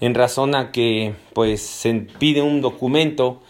en 0.00 0.14
razón 0.14 0.54
a 0.54 0.70
que 0.70 1.14
pues 1.32 1.60
se 1.62 1.92
pide 2.18 2.42
un 2.42 2.60
documento 2.60 3.42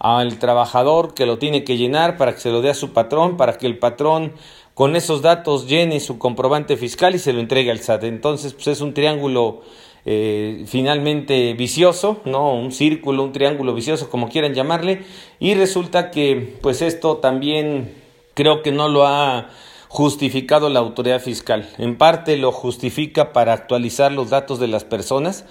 al 0.00 0.38
trabajador 0.38 1.14
que 1.14 1.26
lo 1.26 1.38
tiene 1.38 1.62
que 1.62 1.76
llenar 1.76 2.16
para 2.16 2.34
que 2.34 2.40
se 2.40 2.50
lo 2.50 2.62
dé 2.62 2.70
a 2.70 2.74
su 2.74 2.92
patrón, 2.92 3.36
para 3.36 3.58
que 3.58 3.66
el 3.66 3.78
patrón 3.78 4.32
con 4.74 4.96
esos 4.96 5.20
datos 5.20 5.68
llene 5.68 6.00
su 6.00 6.18
comprobante 6.18 6.76
fiscal 6.78 7.14
y 7.14 7.18
se 7.18 7.34
lo 7.34 7.40
entregue 7.40 7.70
al 7.70 7.80
SAT. 7.80 8.04
Entonces, 8.04 8.54
pues 8.54 8.66
es 8.68 8.80
un 8.80 8.94
triángulo 8.94 9.60
eh, 10.06 10.64
finalmente 10.66 11.52
vicioso, 11.52 12.20
¿no? 12.24 12.54
Un 12.54 12.72
círculo, 12.72 13.22
un 13.22 13.32
triángulo 13.32 13.74
vicioso, 13.74 14.08
como 14.08 14.30
quieran 14.30 14.54
llamarle, 14.54 15.02
y 15.38 15.52
resulta 15.54 16.10
que 16.10 16.56
pues 16.62 16.80
esto 16.80 17.18
también 17.18 17.94
creo 18.32 18.62
que 18.62 18.72
no 18.72 18.88
lo 18.88 19.06
ha 19.06 19.50
justificado 19.88 20.70
la 20.70 20.80
autoridad 20.80 21.20
fiscal. 21.20 21.68
En 21.76 21.98
parte 21.98 22.38
lo 22.38 22.52
justifica 22.52 23.34
para 23.34 23.52
actualizar 23.52 24.12
los 24.12 24.30
datos 24.30 24.58
de 24.60 24.68
las 24.68 24.84
personas, 24.84 25.44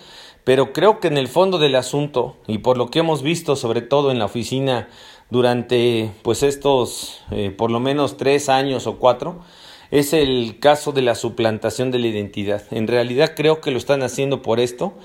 pero 0.49 0.73
creo 0.73 0.99
que 0.99 1.09
en 1.09 1.19
el 1.19 1.27
fondo 1.27 1.59
del 1.59 1.75
asunto, 1.75 2.35
y 2.47 2.57
por 2.57 2.75
lo 2.75 2.89
que 2.89 2.97
hemos 2.97 3.21
visto 3.21 3.55
sobre 3.55 3.83
todo 3.83 4.09
en 4.09 4.17
la 4.17 4.25
oficina 4.25 4.89
durante 5.29 6.09
pues 6.23 6.41
estos 6.41 7.21
eh, 7.29 7.53
por 7.55 7.69
lo 7.69 7.79
menos 7.79 8.17
tres 8.17 8.49
años 8.49 8.87
o 8.87 8.97
cuatro, 8.97 9.41
es 9.91 10.11
el 10.11 10.57
caso 10.59 10.91
de 10.91 11.03
la 11.03 11.13
suplantación 11.13 11.91
de 11.91 11.99
la 11.99 12.07
identidad. 12.07 12.63
En 12.71 12.87
realidad 12.87 13.33
creo 13.35 13.61
que 13.61 13.69
lo 13.69 13.77
están 13.77 14.01
haciendo 14.01 14.41
por 14.41 14.59
esto. 14.59 14.95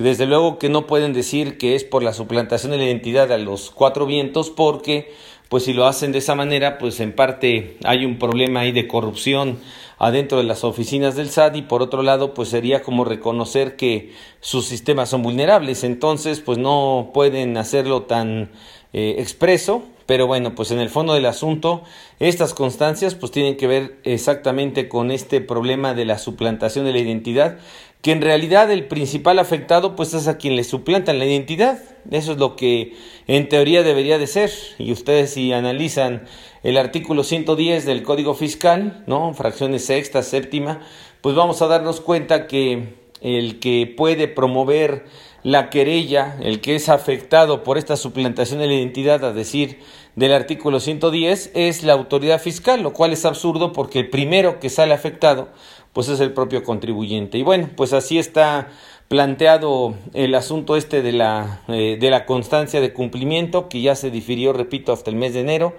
Desde 0.00 0.26
luego 0.26 0.58
que 0.58 0.68
no 0.68 0.88
pueden 0.88 1.12
decir 1.12 1.58
que 1.58 1.76
es 1.76 1.84
por 1.84 2.02
la 2.02 2.12
suplantación 2.12 2.72
de 2.72 2.78
la 2.78 2.84
identidad 2.86 3.30
a 3.30 3.38
los 3.38 3.70
cuatro 3.70 4.04
vientos 4.04 4.50
porque 4.50 5.12
pues 5.48 5.62
si 5.62 5.74
lo 5.74 5.86
hacen 5.86 6.10
de 6.10 6.18
esa 6.18 6.34
manera 6.34 6.76
pues 6.76 6.98
en 6.98 7.14
parte 7.14 7.76
hay 7.84 8.04
un 8.04 8.18
problema 8.18 8.60
ahí 8.60 8.72
de 8.72 8.88
corrupción 8.88 9.60
adentro 9.98 10.38
de 10.38 10.44
las 10.44 10.64
oficinas 10.64 11.16
del 11.16 11.30
SAT 11.30 11.56
y 11.56 11.62
por 11.62 11.82
otro 11.82 12.02
lado 12.02 12.34
pues 12.34 12.48
sería 12.48 12.82
como 12.82 13.04
reconocer 13.04 13.76
que 13.76 14.12
sus 14.40 14.66
sistemas 14.66 15.08
son 15.08 15.22
vulnerables. 15.22 15.84
Entonces 15.84 16.40
pues 16.40 16.58
no 16.58 17.10
pueden 17.12 17.56
hacerlo 17.56 18.02
tan 18.02 18.50
eh, 18.92 19.16
expreso 19.18 19.82
pero 20.08 20.26
bueno, 20.26 20.54
pues 20.54 20.70
en 20.70 20.78
el 20.78 20.88
fondo 20.88 21.12
del 21.12 21.26
asunto, 21.26 21.82
estas 22.18 22.54
constancias 22.54 23.14
pues 23.14 23.30
tienen 23.30 23.58
que 23.58 23.66
ver 23.66 23.98
exactamente 24.04 24.88
con 24.88 25.10
este 25.10 25.42
problema 25.42 25.92
de 25.92 26.06
la 26.06 26.16
suplantación 26.16 26.86
de 26.86 26.92
la 26.92 26.98
identidad, 27.00 27.58
que 28.02 28.12
en 28.12 28.22
realidad 28.22 28.70
el 28.70 28.86
principal 28.86 29.38
afectado 29.38 29.96
pues 29.96 30.14
es 30.14 30.28
a 30.28 30.38
quien 30.38 30.56
le 30.56 30.64
suplantan 30.64 31.18
la 31.18 31.26
identidad. 31.26 31.80
Eso 32.10 32.32
es 32.32 32.38
lo 32.38 32.56
que 32.56 32.94
en 33.26 33.48
teoría 33.48 33.82
debería 33.82 34.18
de 34.18 34.26
ser. 34.26 34.50
Y 34.78 34.92
ustedes 34.92 35.30
si 35.30 35.52
analizan 35.52 36.24
el 36.62 36.76
artículo 36.76 37.24
110 37.24 37.84
del 37.86 38.02
Código 38.02 38.34
Fiscal, 38.34 39.02
¿no? 39.06 39.34
Fracciones 39.34 39.84
sexta, 39.84 40.22
séptima, 40.22 40.80
pues 41.20 41.34
vamos 41.34 41.60
a 41.60 41.66
darnos 41.66 42.00
cuenta 42.00 42.46
que 42.46 42.94
el 43.20 43.58
que 43.58 43.92
puede 43.96 44.28
promover 44.28 45.04
la 45.42 45.70
querella, 45.70 46.36
el 46.40 46.60
que 46.60 46.74
es 46.74 46.88
afectado 46.88 47.62
por 47.62 47.78
esta 47.78 47.96
suplantación 47.96 48.60
de 48.60 48.66
la 48.66 48.74
identidad, 48.74 49.24
a 49.24 49.32
decir, 49.32 49.78
del 50.16 50.32
artículo 50.32 50.80
110, 50.80 51.52
es 51.54 51.84
la 51.84 51.92
autoridad 51.92 52.40
fiscal, 52.40 52.82
lo 52.82 52.92
cual 52.92 53.12
es 53.12 53.24
absurdo 53.24 53.72
porque 53.72 54.00
el 54.00 54.10
primero 54.10 54.58
que 54.58 54.68
sale 54.68 54.94
afectado, 54.94 55.48
pues 55.92 56.08
es 56.08 56.20
el 56.20 56.32
propio 56.32 56.64
contribuyente. 56.64 57.38
Y 57.38 57.42
bueno, 57.42 57.68
pues 57.76 57.92
así 57.92 58.18
está 58.18 58.68
planteado 59.08 59.94
el 60.12 60.34
asunto 60.34 60.76
este 60.76 61.02
de 61.02 61.12
la, 61.12 61.62
eh, 61.68 61.96
de 61.98 62.10
la 62.10 62.26
constancia 62.26 62.80
de 62.80 62.92
cumplimiento, 62.92 63.68
que 63.68 63.80
ya 63.80 63.94
se 63.94 64.10
difirió, 64.10 64.52
repito, 64.52 64.92
hasta 64.92 65.10
el 65.10 65.16
mes 65.16 65.34
de 65.34 65.40
enero, 65.40 65.74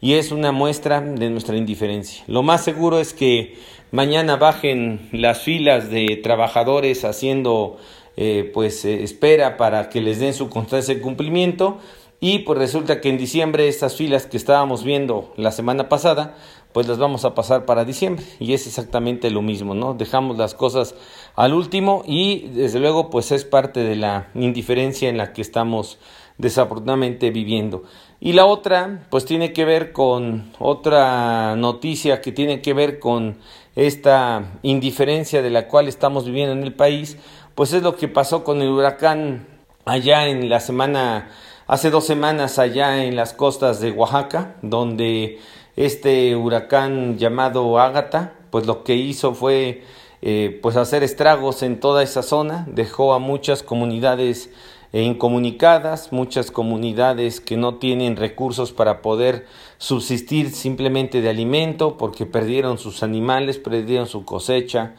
y 0.00 0.14
es 0.14 0.32
una 0.32 0.52
muestra 0.52 1.00
de 1.00 1.30
nuestra 1.30 1.56
indiferencia. 1.56 2.24
Lo 2.26 2.42
más 2.42 2.62
seguro 2.62 3.00
es 3.00 3.14
que 3.14 3.56
mañana 3.90 4.36
bajen 4.36 5.08
las 5.12 5.40
filas 5.40 5.88
de 5.88 6.20
trabajadores 6.22 7.04
haciendo 7.04 7.78
eh, 8.16 8.50
pues 8.52 8.84
eh, 8.84 9.02
espera 9.02 9.56
para 9.56 9.88
que 9.88 10.00
les 10.00 10.20
den 10.20 10.34
su 10.34 10.48
constancia 10.48 10.94
de 10.94 11.00
cumplimiento 11.00 11.78
y 12.20 12.40
pues 12.40 12.58
resulta 12.58 13.00
que 13.00 13.08
en 13.08 13.18
diciembre 13.18 13.68
estas 13.68 13.96
filas 13.96 14.26
que 14.26 14.36
estábamos 14.36 14.84
viendo 14.84 15.32
la 15.36 15.50
semana 15.50 15.88
pasada 15.88 16.36
pues 16.74 16.88
las 16.88 16.98
vamos 16.98 17.24
a 17.24 17.34
pasar 17.34 17.66
para 17.66 17.84
diciembre 17.84 18.24
y 18.40 18.52
es 18.52 18.66
exactamente 18.66 19.30
lo 19.30 19.42
mismo, 19.42 19.74
¿no? 19.74 19.94
Dejamos 19.94 20.36
las 20.36 20.54
cosas 20.54 20.96
al 21.36 21.54
último 21.54 22.02
y 22.04 22.48
desde 22.48 22.80
luego 22.80 23.10
pues 23.10 23.30
es 23.30 23.44
parte 23.44 23.80
de 23.84 23.94
la 23.94 24.30
indiferencia 24.34 25.08
en 25.08 25.16
la 25.16 25.32
que 25.32 25.40
estamos 25.40 25.98
desafortunadamente 26.36 27.30
viviendo. 27.30 27.84
Y 28.20 28.32
la 28.32 28.46
otra 28.46 29.06
pues 29.08 29.24
tiene 29.24 29.52
que 29.52 29.64
ver 29.64 29.92
con 29.92 30.50
otra 30.58 31.54
noticia 31.54 32.20
que 32.20 32.32
tiene 32.32 32.60
que 32.60 32.74
ver 32.74 32.98
con 32.98 33.38
esta 33.76 34.58
indiferencia 34.62 35.42
de 35.42 35.50
la 35.50 35.68
cual 35.68 35.86
estamos 35.86 36.24
viviendo 36.24 36.54
en 36.54 36.64
el 36.64 36.74
país 36.74 37.18
pues 37.54 37.72
es 37.72 37.82
lo 37.82 37.96
que 37.96 38.08
pasó 38.08 38.44
con 38.44 38.62
el 38.62 38.68
huracán 38.68 39.46
allá 39.84 40.26
en 40.26 40.48
la 40.48 40.60
semana, 40.60 41.30
hace 41.66 41.90
dos 41.90 42.04
semanas 42.04 42.58
allá 42.58 43.04
en 43.04 43.16
las 43.16 43.32
costas 43.32 43.80
de 43.80 43.90
Oaxaca, 43.92 44.56
donde 44.62 45.40
este 45.76 46.34
huracán 46.36 47.18
llamado 47.18 47.78
Ágata, 47.78 48.34
pues 48.50 48.66
lo 48.66 48.84
que 48.84 48.94
hizo 48.94 49.34
fue 49.34 49.82
eh, 50.22 50.58
pues 50.62 50.76
hacer 50.76 51.02
estragos 51.02 51.62
en 51.62 51.80
toda 51.80 52.02
esa 52.02 52.22
zona, 52.22 52.66
dejó 52.68 53.14
a 53.14 53.18
muchas 53.18 53.62
comunidades 53.62 54.50
incomunicadas, 54.92 56.12
muchas 56.12 56.52
comunidades 56.52 57.40
que 57.40 57.56
no 57.56 57.76
tienen 57.76 58.14
recursos 58.16 58.72
para 58.72 59.02
poder 59.02 59.46
subsistir 59.78 60.50
simplemente 60.52 61.20
de 61.20 61.28
alimento 61.28 61.96
porque 61.96 62.26
perdieron 62.26 62.78
sus 62.78 63.02
animales, 63.02 63.58
perdieron 63.58 64.06
su 64.06 64.24
cosecha, 64.24 64.94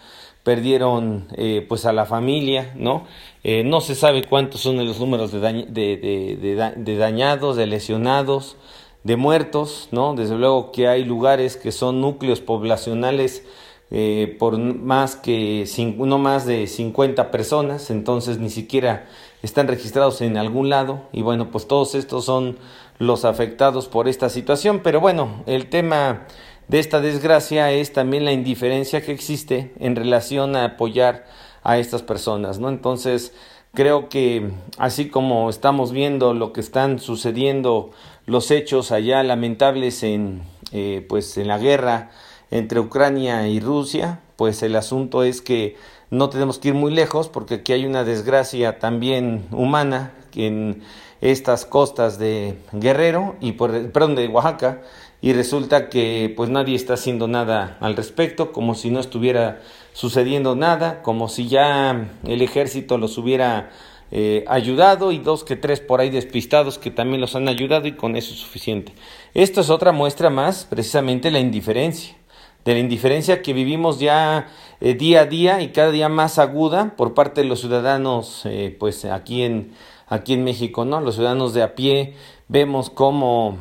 perdieron 0.45 1.27
eh, 1.35 1.65
pues 1.67 1.87
a 1.87 1.91
la 1.91 2.05
familia, 2.05 2.71
¿no? 2.75 3.07
Eh, 3.43 3.63
no 3.63 3.81
se 3.81 3.95
sabe 3.95 4.23
cuántos 4.23 4.61
son 4.61 4.77
los 4.85 4.99
números 4.99 5.31
de, 5.31 6.95
dañados, 6.99 7.57
de 7.57 7.65
lesionados, 7.65 8.55
de 9.03 9.15
muertos, 9.15 9.89
¿no? 9.91 10.13
Desde 10.13 10.35
luego 10.35 10.71
que 10.71 10.87
hay 10.87 11.03
lugares 11.03 11.57
que 11.57 11.71
son 11.71 11.99
núcleos 11.99 12.41
poblacionales 12.41 13.43
eh, 13.89 14.35
por 14.37 14.59
más 14.59 15.15
que 15.15 15.67
no 15.97 16.19
más 16.19 16.45
de 16.45 16.67
50 16.67 17.31
personas, 17.31 17.89
entonces 17.89 18.37
ni 18.37 18.51
siquiera 18.51 19.07
están 19.41 19.67
registrados 19.67 20.21
en 20.21 20.37
algún 20.37 20.69
lado 20.69 21.09
y 21.11 21.23
bueno, 21.23 21.49
pues 21.49 21.67
todos 21.67 21.95
estos 21.95 22.23
son 22.23 22.59
los 22.99 23.25
afectados 23.25 23.87
por 23.87 24.07
esta 24.07 24.29
situación, 24.29 24.81
pero 24.83 24.99
bueno, 25.01 25.43
el 25.47 25.69
tema 25.69 26.27
de 26.67 26.79
esta 26.79 27.01
desgracia 27.01 27.71
es 27.71 27.93
también 27.93 28.25
la 28.25 28.31
indiferencia 28.31 29.01
que 29.01 29.11
existe 29.11 29.71
en 29.79 29.95
relación 29.95 30.55
a 30.55 30.65
apoyar 30.65 31.25
a 31.63 31.77
estas 31.77 32.01
personas, 32.01 32.59
¿no? 32.59 32.69
Entonces, 32.69 33.33
creo 33.73 34.09
que 34.09 34.51
así 34.77 35.09
como 35.09 35.49
estamos 35.49 35.91
viendo 35.91 36.33
lo 36.33 36.53
que 36.53 36.61
están 36.61 36.99
sucediendo 36.99 37.91
los 38.25 38.49
hechos 38.49 38.91
allá 38.91 39.21
lamentables 39.21 40.01
en 40.01 40.41
eh, 40.71 41.05
pues 41.07 41.37
en 41.37 41.47
la 41.47 41.59
guerra 41.59 42.09
entre 42.49 42.79
Ucrania 42.79 43.47
y 43.47 43.59
Rusia, 43.59 44.19
pues 44.35 44.63
el 44.63 44.75
asunto 44.75 45.23
es 45.23 45.41
que 45.41 45.77
no 46.09 46.29
tenemos 46.29 46.59
que 46.59 46.69
ir 46.69 46.73
muy 46.73 46.91
lejos 46.91 47.29
porque 47.29 47.55
aquí 47.55 47.73
hay 47.73 47.85
una 47.85 48.03
desgracia 48.03 48.79
también 48.79 49.45
humana 49.51 50.13
en 50.35 50.81
estas 51.21 51.65
costas 51.65 52.19
de 52.19 52.57
Guerrero 52.73 53.35
y 53.39 53.53
por 53.53 53.91
perdón 53.91 54.15
de 54.15 54.27
Oaxaca 54.27 54.81
y 55.25 55.33
resulta 55.33 55.89
que 55.89 56.31
pues 56.37 56.51
nadie 56.51 56.75
está 56.75 56.93
haciendo 56.93 57.27
nada 57.27 57.77
al 57.79 57.95
respecto, 57.95 58.51
como 58.51 58.75
si 58.75 58.91
no 58.91 58.99
estuviera 58.99 59.59
sucediendo 59.91 60.55
nada, 60.55 61.01
como 61.01 61.29
si 61.29 61.47
ya 61.47 62.09
el 62.27 62.43
ejército 62.43 62.99
los 62.99 63.17
hubiera 63.17 63.71
eh, 64.11 64.45
ayudado 64.47 65.11
y 65.11 65.17
dos 65.17 65.43
que 65.43 65.55
tres 65.55 65.79
por 65.79 65.99
ahí 65.99 66.11
despistados 66.11 66.77
que 66.77 66.91
también 66.91 67.21
los 67.21 67.35
han 67.35 67.47
ayudado 67.47 67.87
y 67.87 67.93
con 67.93 68.15
eso 68.15 68.35
es 68.35 68.39
suficiente. 68.39 68.93
Esto 69.33 69.61
es 69.61 69.71
otra 69.71 69.91
muestra 69.91 70.29
más, 70.29 70.65
precisamente 70.65 71.31
la 71.31 71.39
indiferencia, 71.39 72.15
de 72.63 72.73
la 72.73 72.79
indiferencia 72.79 73.41
que 73.41 73.53
vivimos 73.53 73.99
ya 73.99 74.49
eh, 74.79 74.93
día 74.93 75.21
a 75.21 75.25
día 75.25 75.59
y 75.59 75.69
cada 75.69 75.89
día 75.89 76.07
más 76.07 76.37
aguda 76.37 76.93
por 76.95 77.15
parte 77.15 77.41
de 77.41 77.47
los 77.47 77.61
ciudadanos, 77.61 78.43
eh, 78.45 78.75
pues 78.79 79.05
aquí 79.05 79.41
en, 79.41 79.71
aquí 80.05 80.33
en 80.33 80.43
México, 80.43 80.85
¿no? 80.85 81.01
Los 81.01 81.15
ciudadanos 81.15 81.55
de 81.55 81.63
a 81.63 81.73
pie 81.73 82.13
vemos 82.47 82.91
cómo 82.91 83.57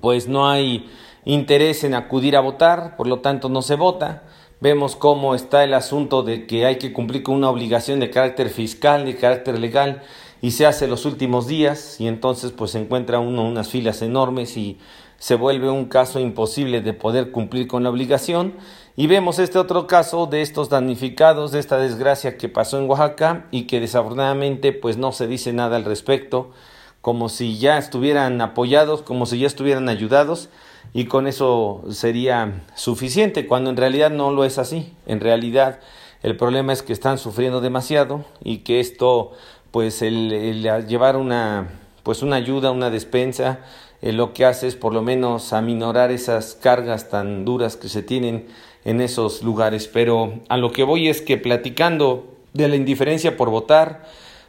pues 0.00 0.28
no 0.28 0.48
hay 0.48 0.88
interés 1.24 1.84
en 1.84 1.94
acudir 1.94 2.36
a 2.36 2.40
votar, 2.40 2.96
por 2.96 3.06
lo 3.06 3.20
tanto 3.20 3.48
no 3.48 3.62
se 3.62 3.74
vota. 3.74 4.22
Vemos 4.60 4.96
cómo 4.96 5.34
está 5.34 5.64
el 5.64 5.74
asunto 5.74 6.22
de 6.22 6.46
que 6.46 6.64
hay 6.64 6.76
que 6.76 6.92
cumplir 6.92 7.22
con 7.22 7.34
una 7.34 7.50
obligación 7.50 8.00
de 8.00 8.10
carácter 8.10 8.48
fiscal, 8.48 9.04
de 9.04 9.16
carácter 9.16 9.58
legal, 9.58 10.02
y 10.40 10.52
se 10.52 10.66
hace 10.66 10.86
los 10.86 11.04
últimos 11.04 11.46
días, 11.46 12.00
y 12.00 12.06
entonces 12.06 12.52
pues 12.52 12.70
se 12.70 12.78
encuentra 12.78 13.18
uno 13.18 13.44
unas 13.44 13.68
filas 13.68 14.00
enormes 14.02 14.56
y 14.56 14.78
se 15.18 15.34
vuelve 15.34 15.70
un 15.70 15.86
caso 15.86 16.20
imposible 16.20 16.80
de 16.80 16.92
poder 16.92 17.30
cumplir 17.30 17.66
con 17.66 17.82
la 17.82 17.90
obligación. 17.90 18.54
Y 18.96 19.08
vemos 19.08 19.38
este 19.38 19.58
otro 19.58 19.86
caso 19.86 20.26
de 20.26 20.42
estos 20.42 20.68
damnificados, 20.70 21.52
de 21.52 21.58
esta 21.58 21.78
desgracia 21.78 22.38
que 22.38 22.48
pasó 22.48 22.78
en 22.78 22.88
Oaxaca 22.88 23.46
y 23.50 23.66
que 23.66 23.80
desafortunadamente 23.80 24.72
pues 24.72 24.96
no 24.96 25.12
se 25.12 25.26
dice 25.26 25.52
nada 25.52 25.76
al 25.76 25.84
respecto 25.84 26.52
como 27.06 27.28
si 27.28 27.56
ya 27.56 27.78
estuvieran 27.78 28.40
apoyados, 28.40 29.00
como 29.00 29.26
si 29.26 29.38
ya 29.38 29.46
estuvieran 29.46 29.88
ayudados 29.88 30.48
y 30.92 31.04
con 31.04 31.28
eso 31.28 31.84
sería 31.88 32.64
suficiente, 32.74 33.46
cuando 33.46 33.70
en 33.70 33.76
realidad 33.76 34.10
no 34.10 34.32
lo 34.32 34.44
es 34.44 34.58
así. 34.58 34.92
En 35.06 35.20
realidad 35.20 35.78
el 36.24 36.36
problema 36.36 36.72
es 36.72 36.82
que 36.82 36.92
están 36.92 37.18
sufriendo 37.18 37.60
demasiado 37.60 38.24
y 38.42 38.64
que 38.64 38.80
esto, 38.80 39.30
pues 39.70 40.02
el, 40.02 40.64
llevar 40.88 41.16
una, 41.16 41.68
pues 42.02 42.24
una 42.24 42.34
ayuda, 42.34 42.72
una 42.72 42.90
despensa, 42.90 43.60
eh, 44.02 44.10
lo 44.10 44.32
que 44.32 44.44
hace 44.44 44.66
es 44.66 44.74
por 44.74 44.92
lo 44.92 45.02
menos 45.02 45.52
aminorar 45.52 46.10
esas 46.10 46.54
cargas 46.54 47.08
tan 47.08 47.44
duras 47.44 47.76
que 47.76 47.88
se 47.88 48.02
tienen 48.02 48.48
en 48.84 49.00
esos 49.00 49.44
lugares. 49.44 49.86
Pero 49.86 50.40
a 50.48 50.56
lo 50.56 50.72
que 50.72 50.82
voy 50.82 51.08
es 51.08 51.22
que 51.22 51.36
platicando 51.38 52.34
de 52.52 52.66
la 52.66 52.74
indiferencia 52.74 53.36
por 53.36 53.50
votar, 53.50 54.06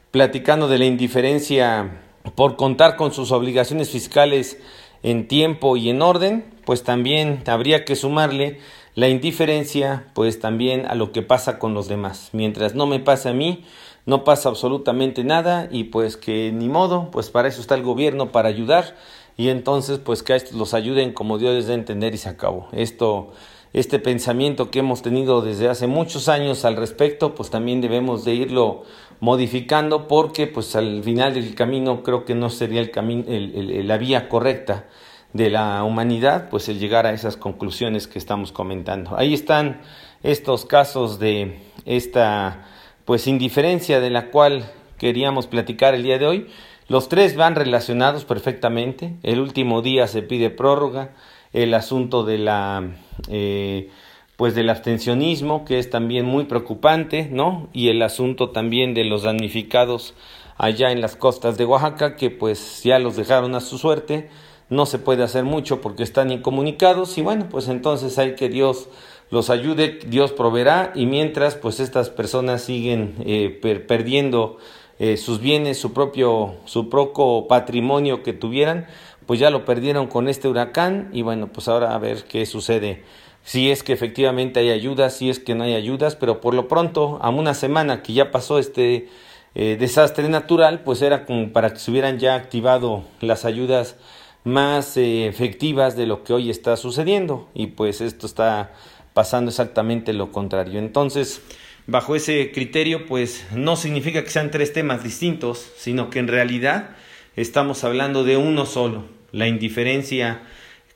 platicando 0.10 0.68
de 0.68 0.80
la 0.80 0.86
indiferencia 0.86 2.02
por 2.36 2.56
contar 2.56 2.96
con 2.96 3.14
sus 3.14 3.32
obligaciones 3.32 3.90
fiscales 3.90 4.58
en 5.04 5.28
tiempo 5.28 5.78
y 5.78 5.90
en 5.90 6.02
orden, 6.02 6.46
pues 6.66 6.84
también 6.84 7.44
habría 7.48 7.86
que 7.86 7.96
sumarle 7.96 8.60
la 8.96 9.10
indiferencia, 9.10 10.08
pues 10.14 10.40
también 10.40 10.86
a 10.88 10.96
lo 10.96 11.12
que 11.12 11.22
pasa 11.22 11.60
con 11.60 11.74
los 11.74 11.88
demás. 11.88 12.30
Mientras 12.34 12.74
no 12.74 12.88
me 12.88 13.00
pase 13.00 13.30
a 13.30 13.34
mí, 13.34 13.64
no 14.06 14.24
pasa 14.24 14.50
absolutamente 14.50 15.24
nada 15.24 15.68
y 15.72 15.86
pues 15.86 16.18
que 16.18 16.52
ni 16.52 16.68
modo, 16.68 17.12
pues 17.12 17.30
para 17.30 17.48
eso 17.48 17.62
está 17.62 17.76
el 17.76 17.84
gobierno, 17.84 18.32
para 18.32 18.50
ayudar 18.50 18.96
y 19.38 19.50
entonces 19.50 20.00
pues 20.00 20.24
que 20.24 20.34
a 20.34 20.36
estos 20.36 20.54
los 20.56 20.74
ayuden 20.74 21.14
como 21.14 21.38
Dios 21.38 21.54
les 21.54 21.68
dé 21.68 21.76
entender 21.76 22.16
y 22.16 22.18
se 22.18 22.30
acabó. 22.30 22.70
Esto 22.72 23.32
este 23.74 24.00
pensamiento 24.00 24.72
que 24.72 24.80
hemos 24.80 25.02
tenido 25.02 25.42
desde 25.42 25.68
hace 25.68 25.88
muchos 25.88 26.30
años 26.30 26.66
al 26.66 26.78
respecto, 26.78 27.36
pues 27.36 27.50
también 27.50 27.82
debemos 27.82 28.26
de 28.26 28.34
irlo 28.34 28.84
modificando 29.20 30.08
porque 30.08 30.48
pues 30.48 30.76
al 30.76 31.04
final 31.04 31.34
del 31.34 31.56
camino 31.56 32.04
creo 32.04 32.26
que 32.26 32.36
no 32.36 32.50
sería 32.50 32.82
el 32.82 32.92
camino 32.92 33.26
la 33.28 33.98
vía 33.98 34.30
correcta 34.30 34.86
de 35.34 35.50
la 35.50 35.84
humanidad 35.84 36.50
pues 36.50 36.70
el 36.70 36.80
llegar 36.80 37.06
a 37.06 37.14
esas 37.14 37.38
conclusiones 37.38 38.08
que 38.08 38.20
estamos 38.20 38.52
comentando. 38.52 39.18
Ahí 39.18 39.34
están 39.34 39.82
estos 40.24 40.66
casos 40.66 41.20
de 41.20 41.60
esta 41.86 42.66
pues 43.06 43.28
indiferencia 43.28 44.00
de 44.00 44.10
la 44.10 44.30
cual 44.30 44.66
queríamos 44.98 45.48
platicar 45.48 45.96
el 45.96 46.04
día 46.04 46.18
de 46.18 46.28
hoy. 46.28 46.48
Los 46.88 47.10
tres 47.10 47.36
van 47.36 47.56
relacionados 47.56 48.26
perfectamente. 48.26 49.16
El 49.24 49.40
último 49.40 49.82
día 49.82 50.08
se 50.08 50.22
pide 50.22 50.50
prórroga. 50.50 51.12
El 51.54 51.74
asunto 51.74 52.24
de 52.24 52.38
la 52.38 52.92
eh, 53.30 53.90
pues 54.38 54.54
del 54.54 54.70
abstencionismo, 54.70 55.66
que 55.66 55.80
es 55.80 55.90
también 55.90 56.26
muy 56.26 56.46
preocupante, 56.46 57.28
¿no? 57.32 57.68
Y 57.74 57.90
el 57.90 58.02
asunto 58.04 58.52
también 58.52 58.94
de 58.94 59.04
los 59.04 59.24
damnificados 59.24 60.14
allá 60.58 60.92
en 60.92 61.02
las 61.02 61.16
costas 61.16 61.58
de 61.58 61.66
Oaxaca, 61.66 62.16
que 62.16 62.30
pues 62.30 62.84
ya 62.84 63.00
los 63.00 63.16
dejaron 63.16 63.56
a 63.56 63.60
su 63.60 63.80
suerte, 63.80 64.30
no 64.70 64.86
se 64.86 65.00
puede 65.00 65.24
hacer 65.24 65.44
mucho 65.44 65.82
porque 65.82 66.04
están 66.04 66.32
incomunicados 66.32 67.18
y 67.18 67.24
bueno, 67.24 67.48
pues 67.50 67.68
entonces 67.68 68.18
hay 68.20 68.36
que 68.36 68.48
Dios 68.48 68.90
los 69.32 69.50
ayude, 69.50 70.00
Dios 70.08 70.32
proveerá 70.32 70.92
y 70.94 71.08
mientras 71.08 71.56
pues 71.56 71.80
estas 71.80 72.10
personas 72.12 72.62
siguen 72.62 73.16
eh, 73.26 73.50
perdiendo 73.88 74.58
eh, 75.00 75.18
sus 75.18 75.40
bienes, 75.40 75.80
su 75.80 75.94
propio, 75.94 76.56
su 76.66 76.90
propio 76.90 77.48
patrimonio 77.48 78.22
que 78.22 78.34
tuvieran, 78.34 78.86
pues 79.26 79.40
ya 79.40 79.50
lo 79.50 79.66
perdieron 79.66 80.08
con 80.08 80.28
este 80.28 80.48
huracán 80.48 81.10
y 81.12 81.24
bueno, 81.24 81.48
pues 81.52 81.68
ahora 81.68 81.96
a 81.96 81.98
ver 81.98 82.24
qué 82.26 82.46
sucede 82.46 83.04
si 83.48 83.72
es 83.72 83.82
que 83.82 83.94
efectivamente 83.94 84.60
hay 84.60 84.72
ayudas, 84.72 85.16
si 85.16 85.30
es 85.30 85.40
que 85.40 85.56
no 85.56 85.64
hay 85.64 85.74
ayudas, 85.74 86.18
pero 86.18 86.42
por 86.42 86.54
lo 86.54 86.68
pronto, 86.68 87.18
a 87.22 87.30
una 87.30 87.54
semana 87.54 88.04
que 88.04 88.12
ya 88.12 88.30
pasó 88.30 88.60
este 88.60 89.08
eh, 89.56 89.78
desastre 89.80 90.28
natural, 90.28 90.82
pues 90.84 91.02
era 91.02 91.26
como 91.26 91.54
para 91.54 91.72
que 91.72 91.80
se 91.80 91.90
hubieran 91.90 92.20
ya 92.20 92.36
activado 92.36 93.06
las 93.22 93.46
ayudas 93.46 93.96
más 94.44 94.98
eh, 94.98 95.28
efectivas 95.28 95.96
de 95.96 96.08
lo 96.08 96.26
que 96.26 96.34
hoy 96.34 96.50
está 96.50 96.76
sucediendo 96.76 97.48
y 97.54 97.68
pues 97.68 98.02
esto 98.02 98.26
está 98.26 98.74
pasando 99.14 99.50
exactamente 99.50 100.12
lo 100.12 100.34
contrario. 100.34 100.78
Entonces, 100.78 101.42
bajo 101.86 102.18
ese 102.18 102.52
criterio, 102.52 103.06
pues 103.06 103.46
no 103.56 103.78
significa 103.78 104.26
que 104.26 104.30
sean 104.30 104.52
tres 104.52 104.74
temas 104.74 105.06
distintos, 105.06 105.72
sino 105.78 106.10
que 106.10 106.20
en 106.20 106.28
realidad 106.28 106.98
estamos 107.38 107.86
hablando 107.86 108.26
de 108.26 108.36
uno 108.36 108.66
solo, 108.66 109.06
la 109.32 109.48
indiferencia 109.48 110.42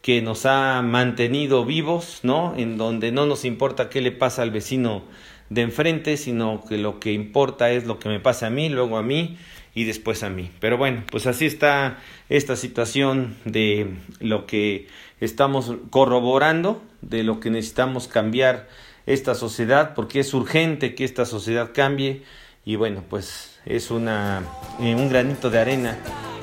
que 0.02 0.22
nos 0.22 0.46
ha 0.46 0.82
mantenido 0.82 1.66
vivos, 1.66 2.22
¿no? 2.24 2.54
En 2.58 2.78
donde 2.78 3.12
no 3.12 3.26
nos 3.26 3.46
importa 3.46 3.90
qué 3.90 4.02
le 4.02 4.12
pasa 4.12 4.42
al 4.42 4.52
vecino 4.52 5.04
de 5.50 5.62
enfrente, 5.62 6.18
sino 6.18 6.64
que 6.68 6.78
lo 6.78 7.00
que 7.00 7.12
importa 7.12 7.72
es 7.72 7.86
lo 7.86 8.00
que 8.00 8.10
me 8.10 8.20
pasa 8.20 8.48
a 8.48 8.50
mí, 8.50 8.70
luego 8.70 8.98
a 8.98 9.04
mí 9.04 9.38
y 9.76 9.84
después 9.84 10.24
a 10.24 10.30
mí. 10.30 10.50
Pero 10.60 10.78
bueno, 10.78 11.04
pues 11.12 11.28
así 11.28 11.46
está 11.46 12.00
esta 12.30 12.56
situación 12.56 13.36
de 13.46 13.96
lo 14.20 14.46
que 14.46 14.88
estamos 15.20 15.74
corroborando, 15.90 16.82
de 17.02 17.24
lo 17.24 17.40
que 17.40 17.52
necesitamos 17.52 18.08
cambiar 18.08 18.68
esta 19.06 19.36
sociedad, 19.36 19.94
porque 19.94 20.20
es 20.20 20.34
urgente 20.34 20.96
que 20.96 21.04
esta 21.04 21.26
sociedad 21.26 21.72
cambie 21.74 22.24
y 22.66 22.76
bueno, 22.76 23.04
pues 23.10 23.60
es 23.66 23.92
una, 23.92 24.44
eh, 24.80 24.96
un 24.96 25.10
granito 25.10 25.50
de 25.50 25.60
arena 25.60 25.98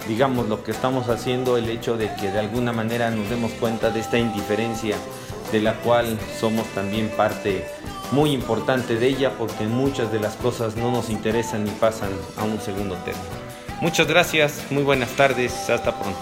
digamos, 0.08 0.48
lo 0.48 0.64
que 0.64 0.70
estamos 0.70 1.10
haciendo, 1.10 1.58
el 1.58 1.68
hecho 1.68 1.98
de 1.98 2.12
que 2.14 2.30
de 2.30 2.38
alguna 2.38 2.72
manera 2.72 3.10
nos 3.10 3.28
demos 3.28 3.52
cuenta 3.52 3.90
de 3.90 4.00
esta 4.00 4.18
indiferencia 4.18 4.96
de 5.52 5.60
la 5.60 5.74
cual 5.74 6.18
somos 6.40 6.66
también 6.68 7.10
parte 7.10 7.66
muy 8.10 8.32
importante 8.32 8.96
de 8.96 9.06
ella 9.06 9.32
porque 9.36 9.66
muchas 9.66 10.10
de 10.10 10.18
las 10.18 10.34
cosas 10.36 10.76
no 10.76 10.90
nos 10.90 11.10
interesan 11.10 11.64
ni 11.64 11.70
pasan 11.72 12.10
a 12.38 12.44
un 12.44 12.58
segundo 12.58 12.96
término. 12.96 13.28
Muchas 13.82 14.06
gracias, 14.08 14.64
muy 14.70 14.82
buenas 14.82 15.10
tardes, 15.10 15.52
hasta 15.68 15.96
pronto. 15.96 16.18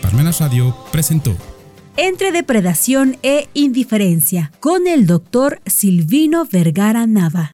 Parmenas 0.00 0.40
Radio 0.40 0.74
presentó 0.92 1.36
entre 1.96 2.32
depredación 2.32 3.16
e 3.22 3.48
indiferencia 3.54 4.52
con 4.60 4.86
el 4.86 5.06
doctor 5.06 5.60
Silvino 5.66 6.46
Vergara 6.50 7.06
Nava. 7.06 7.44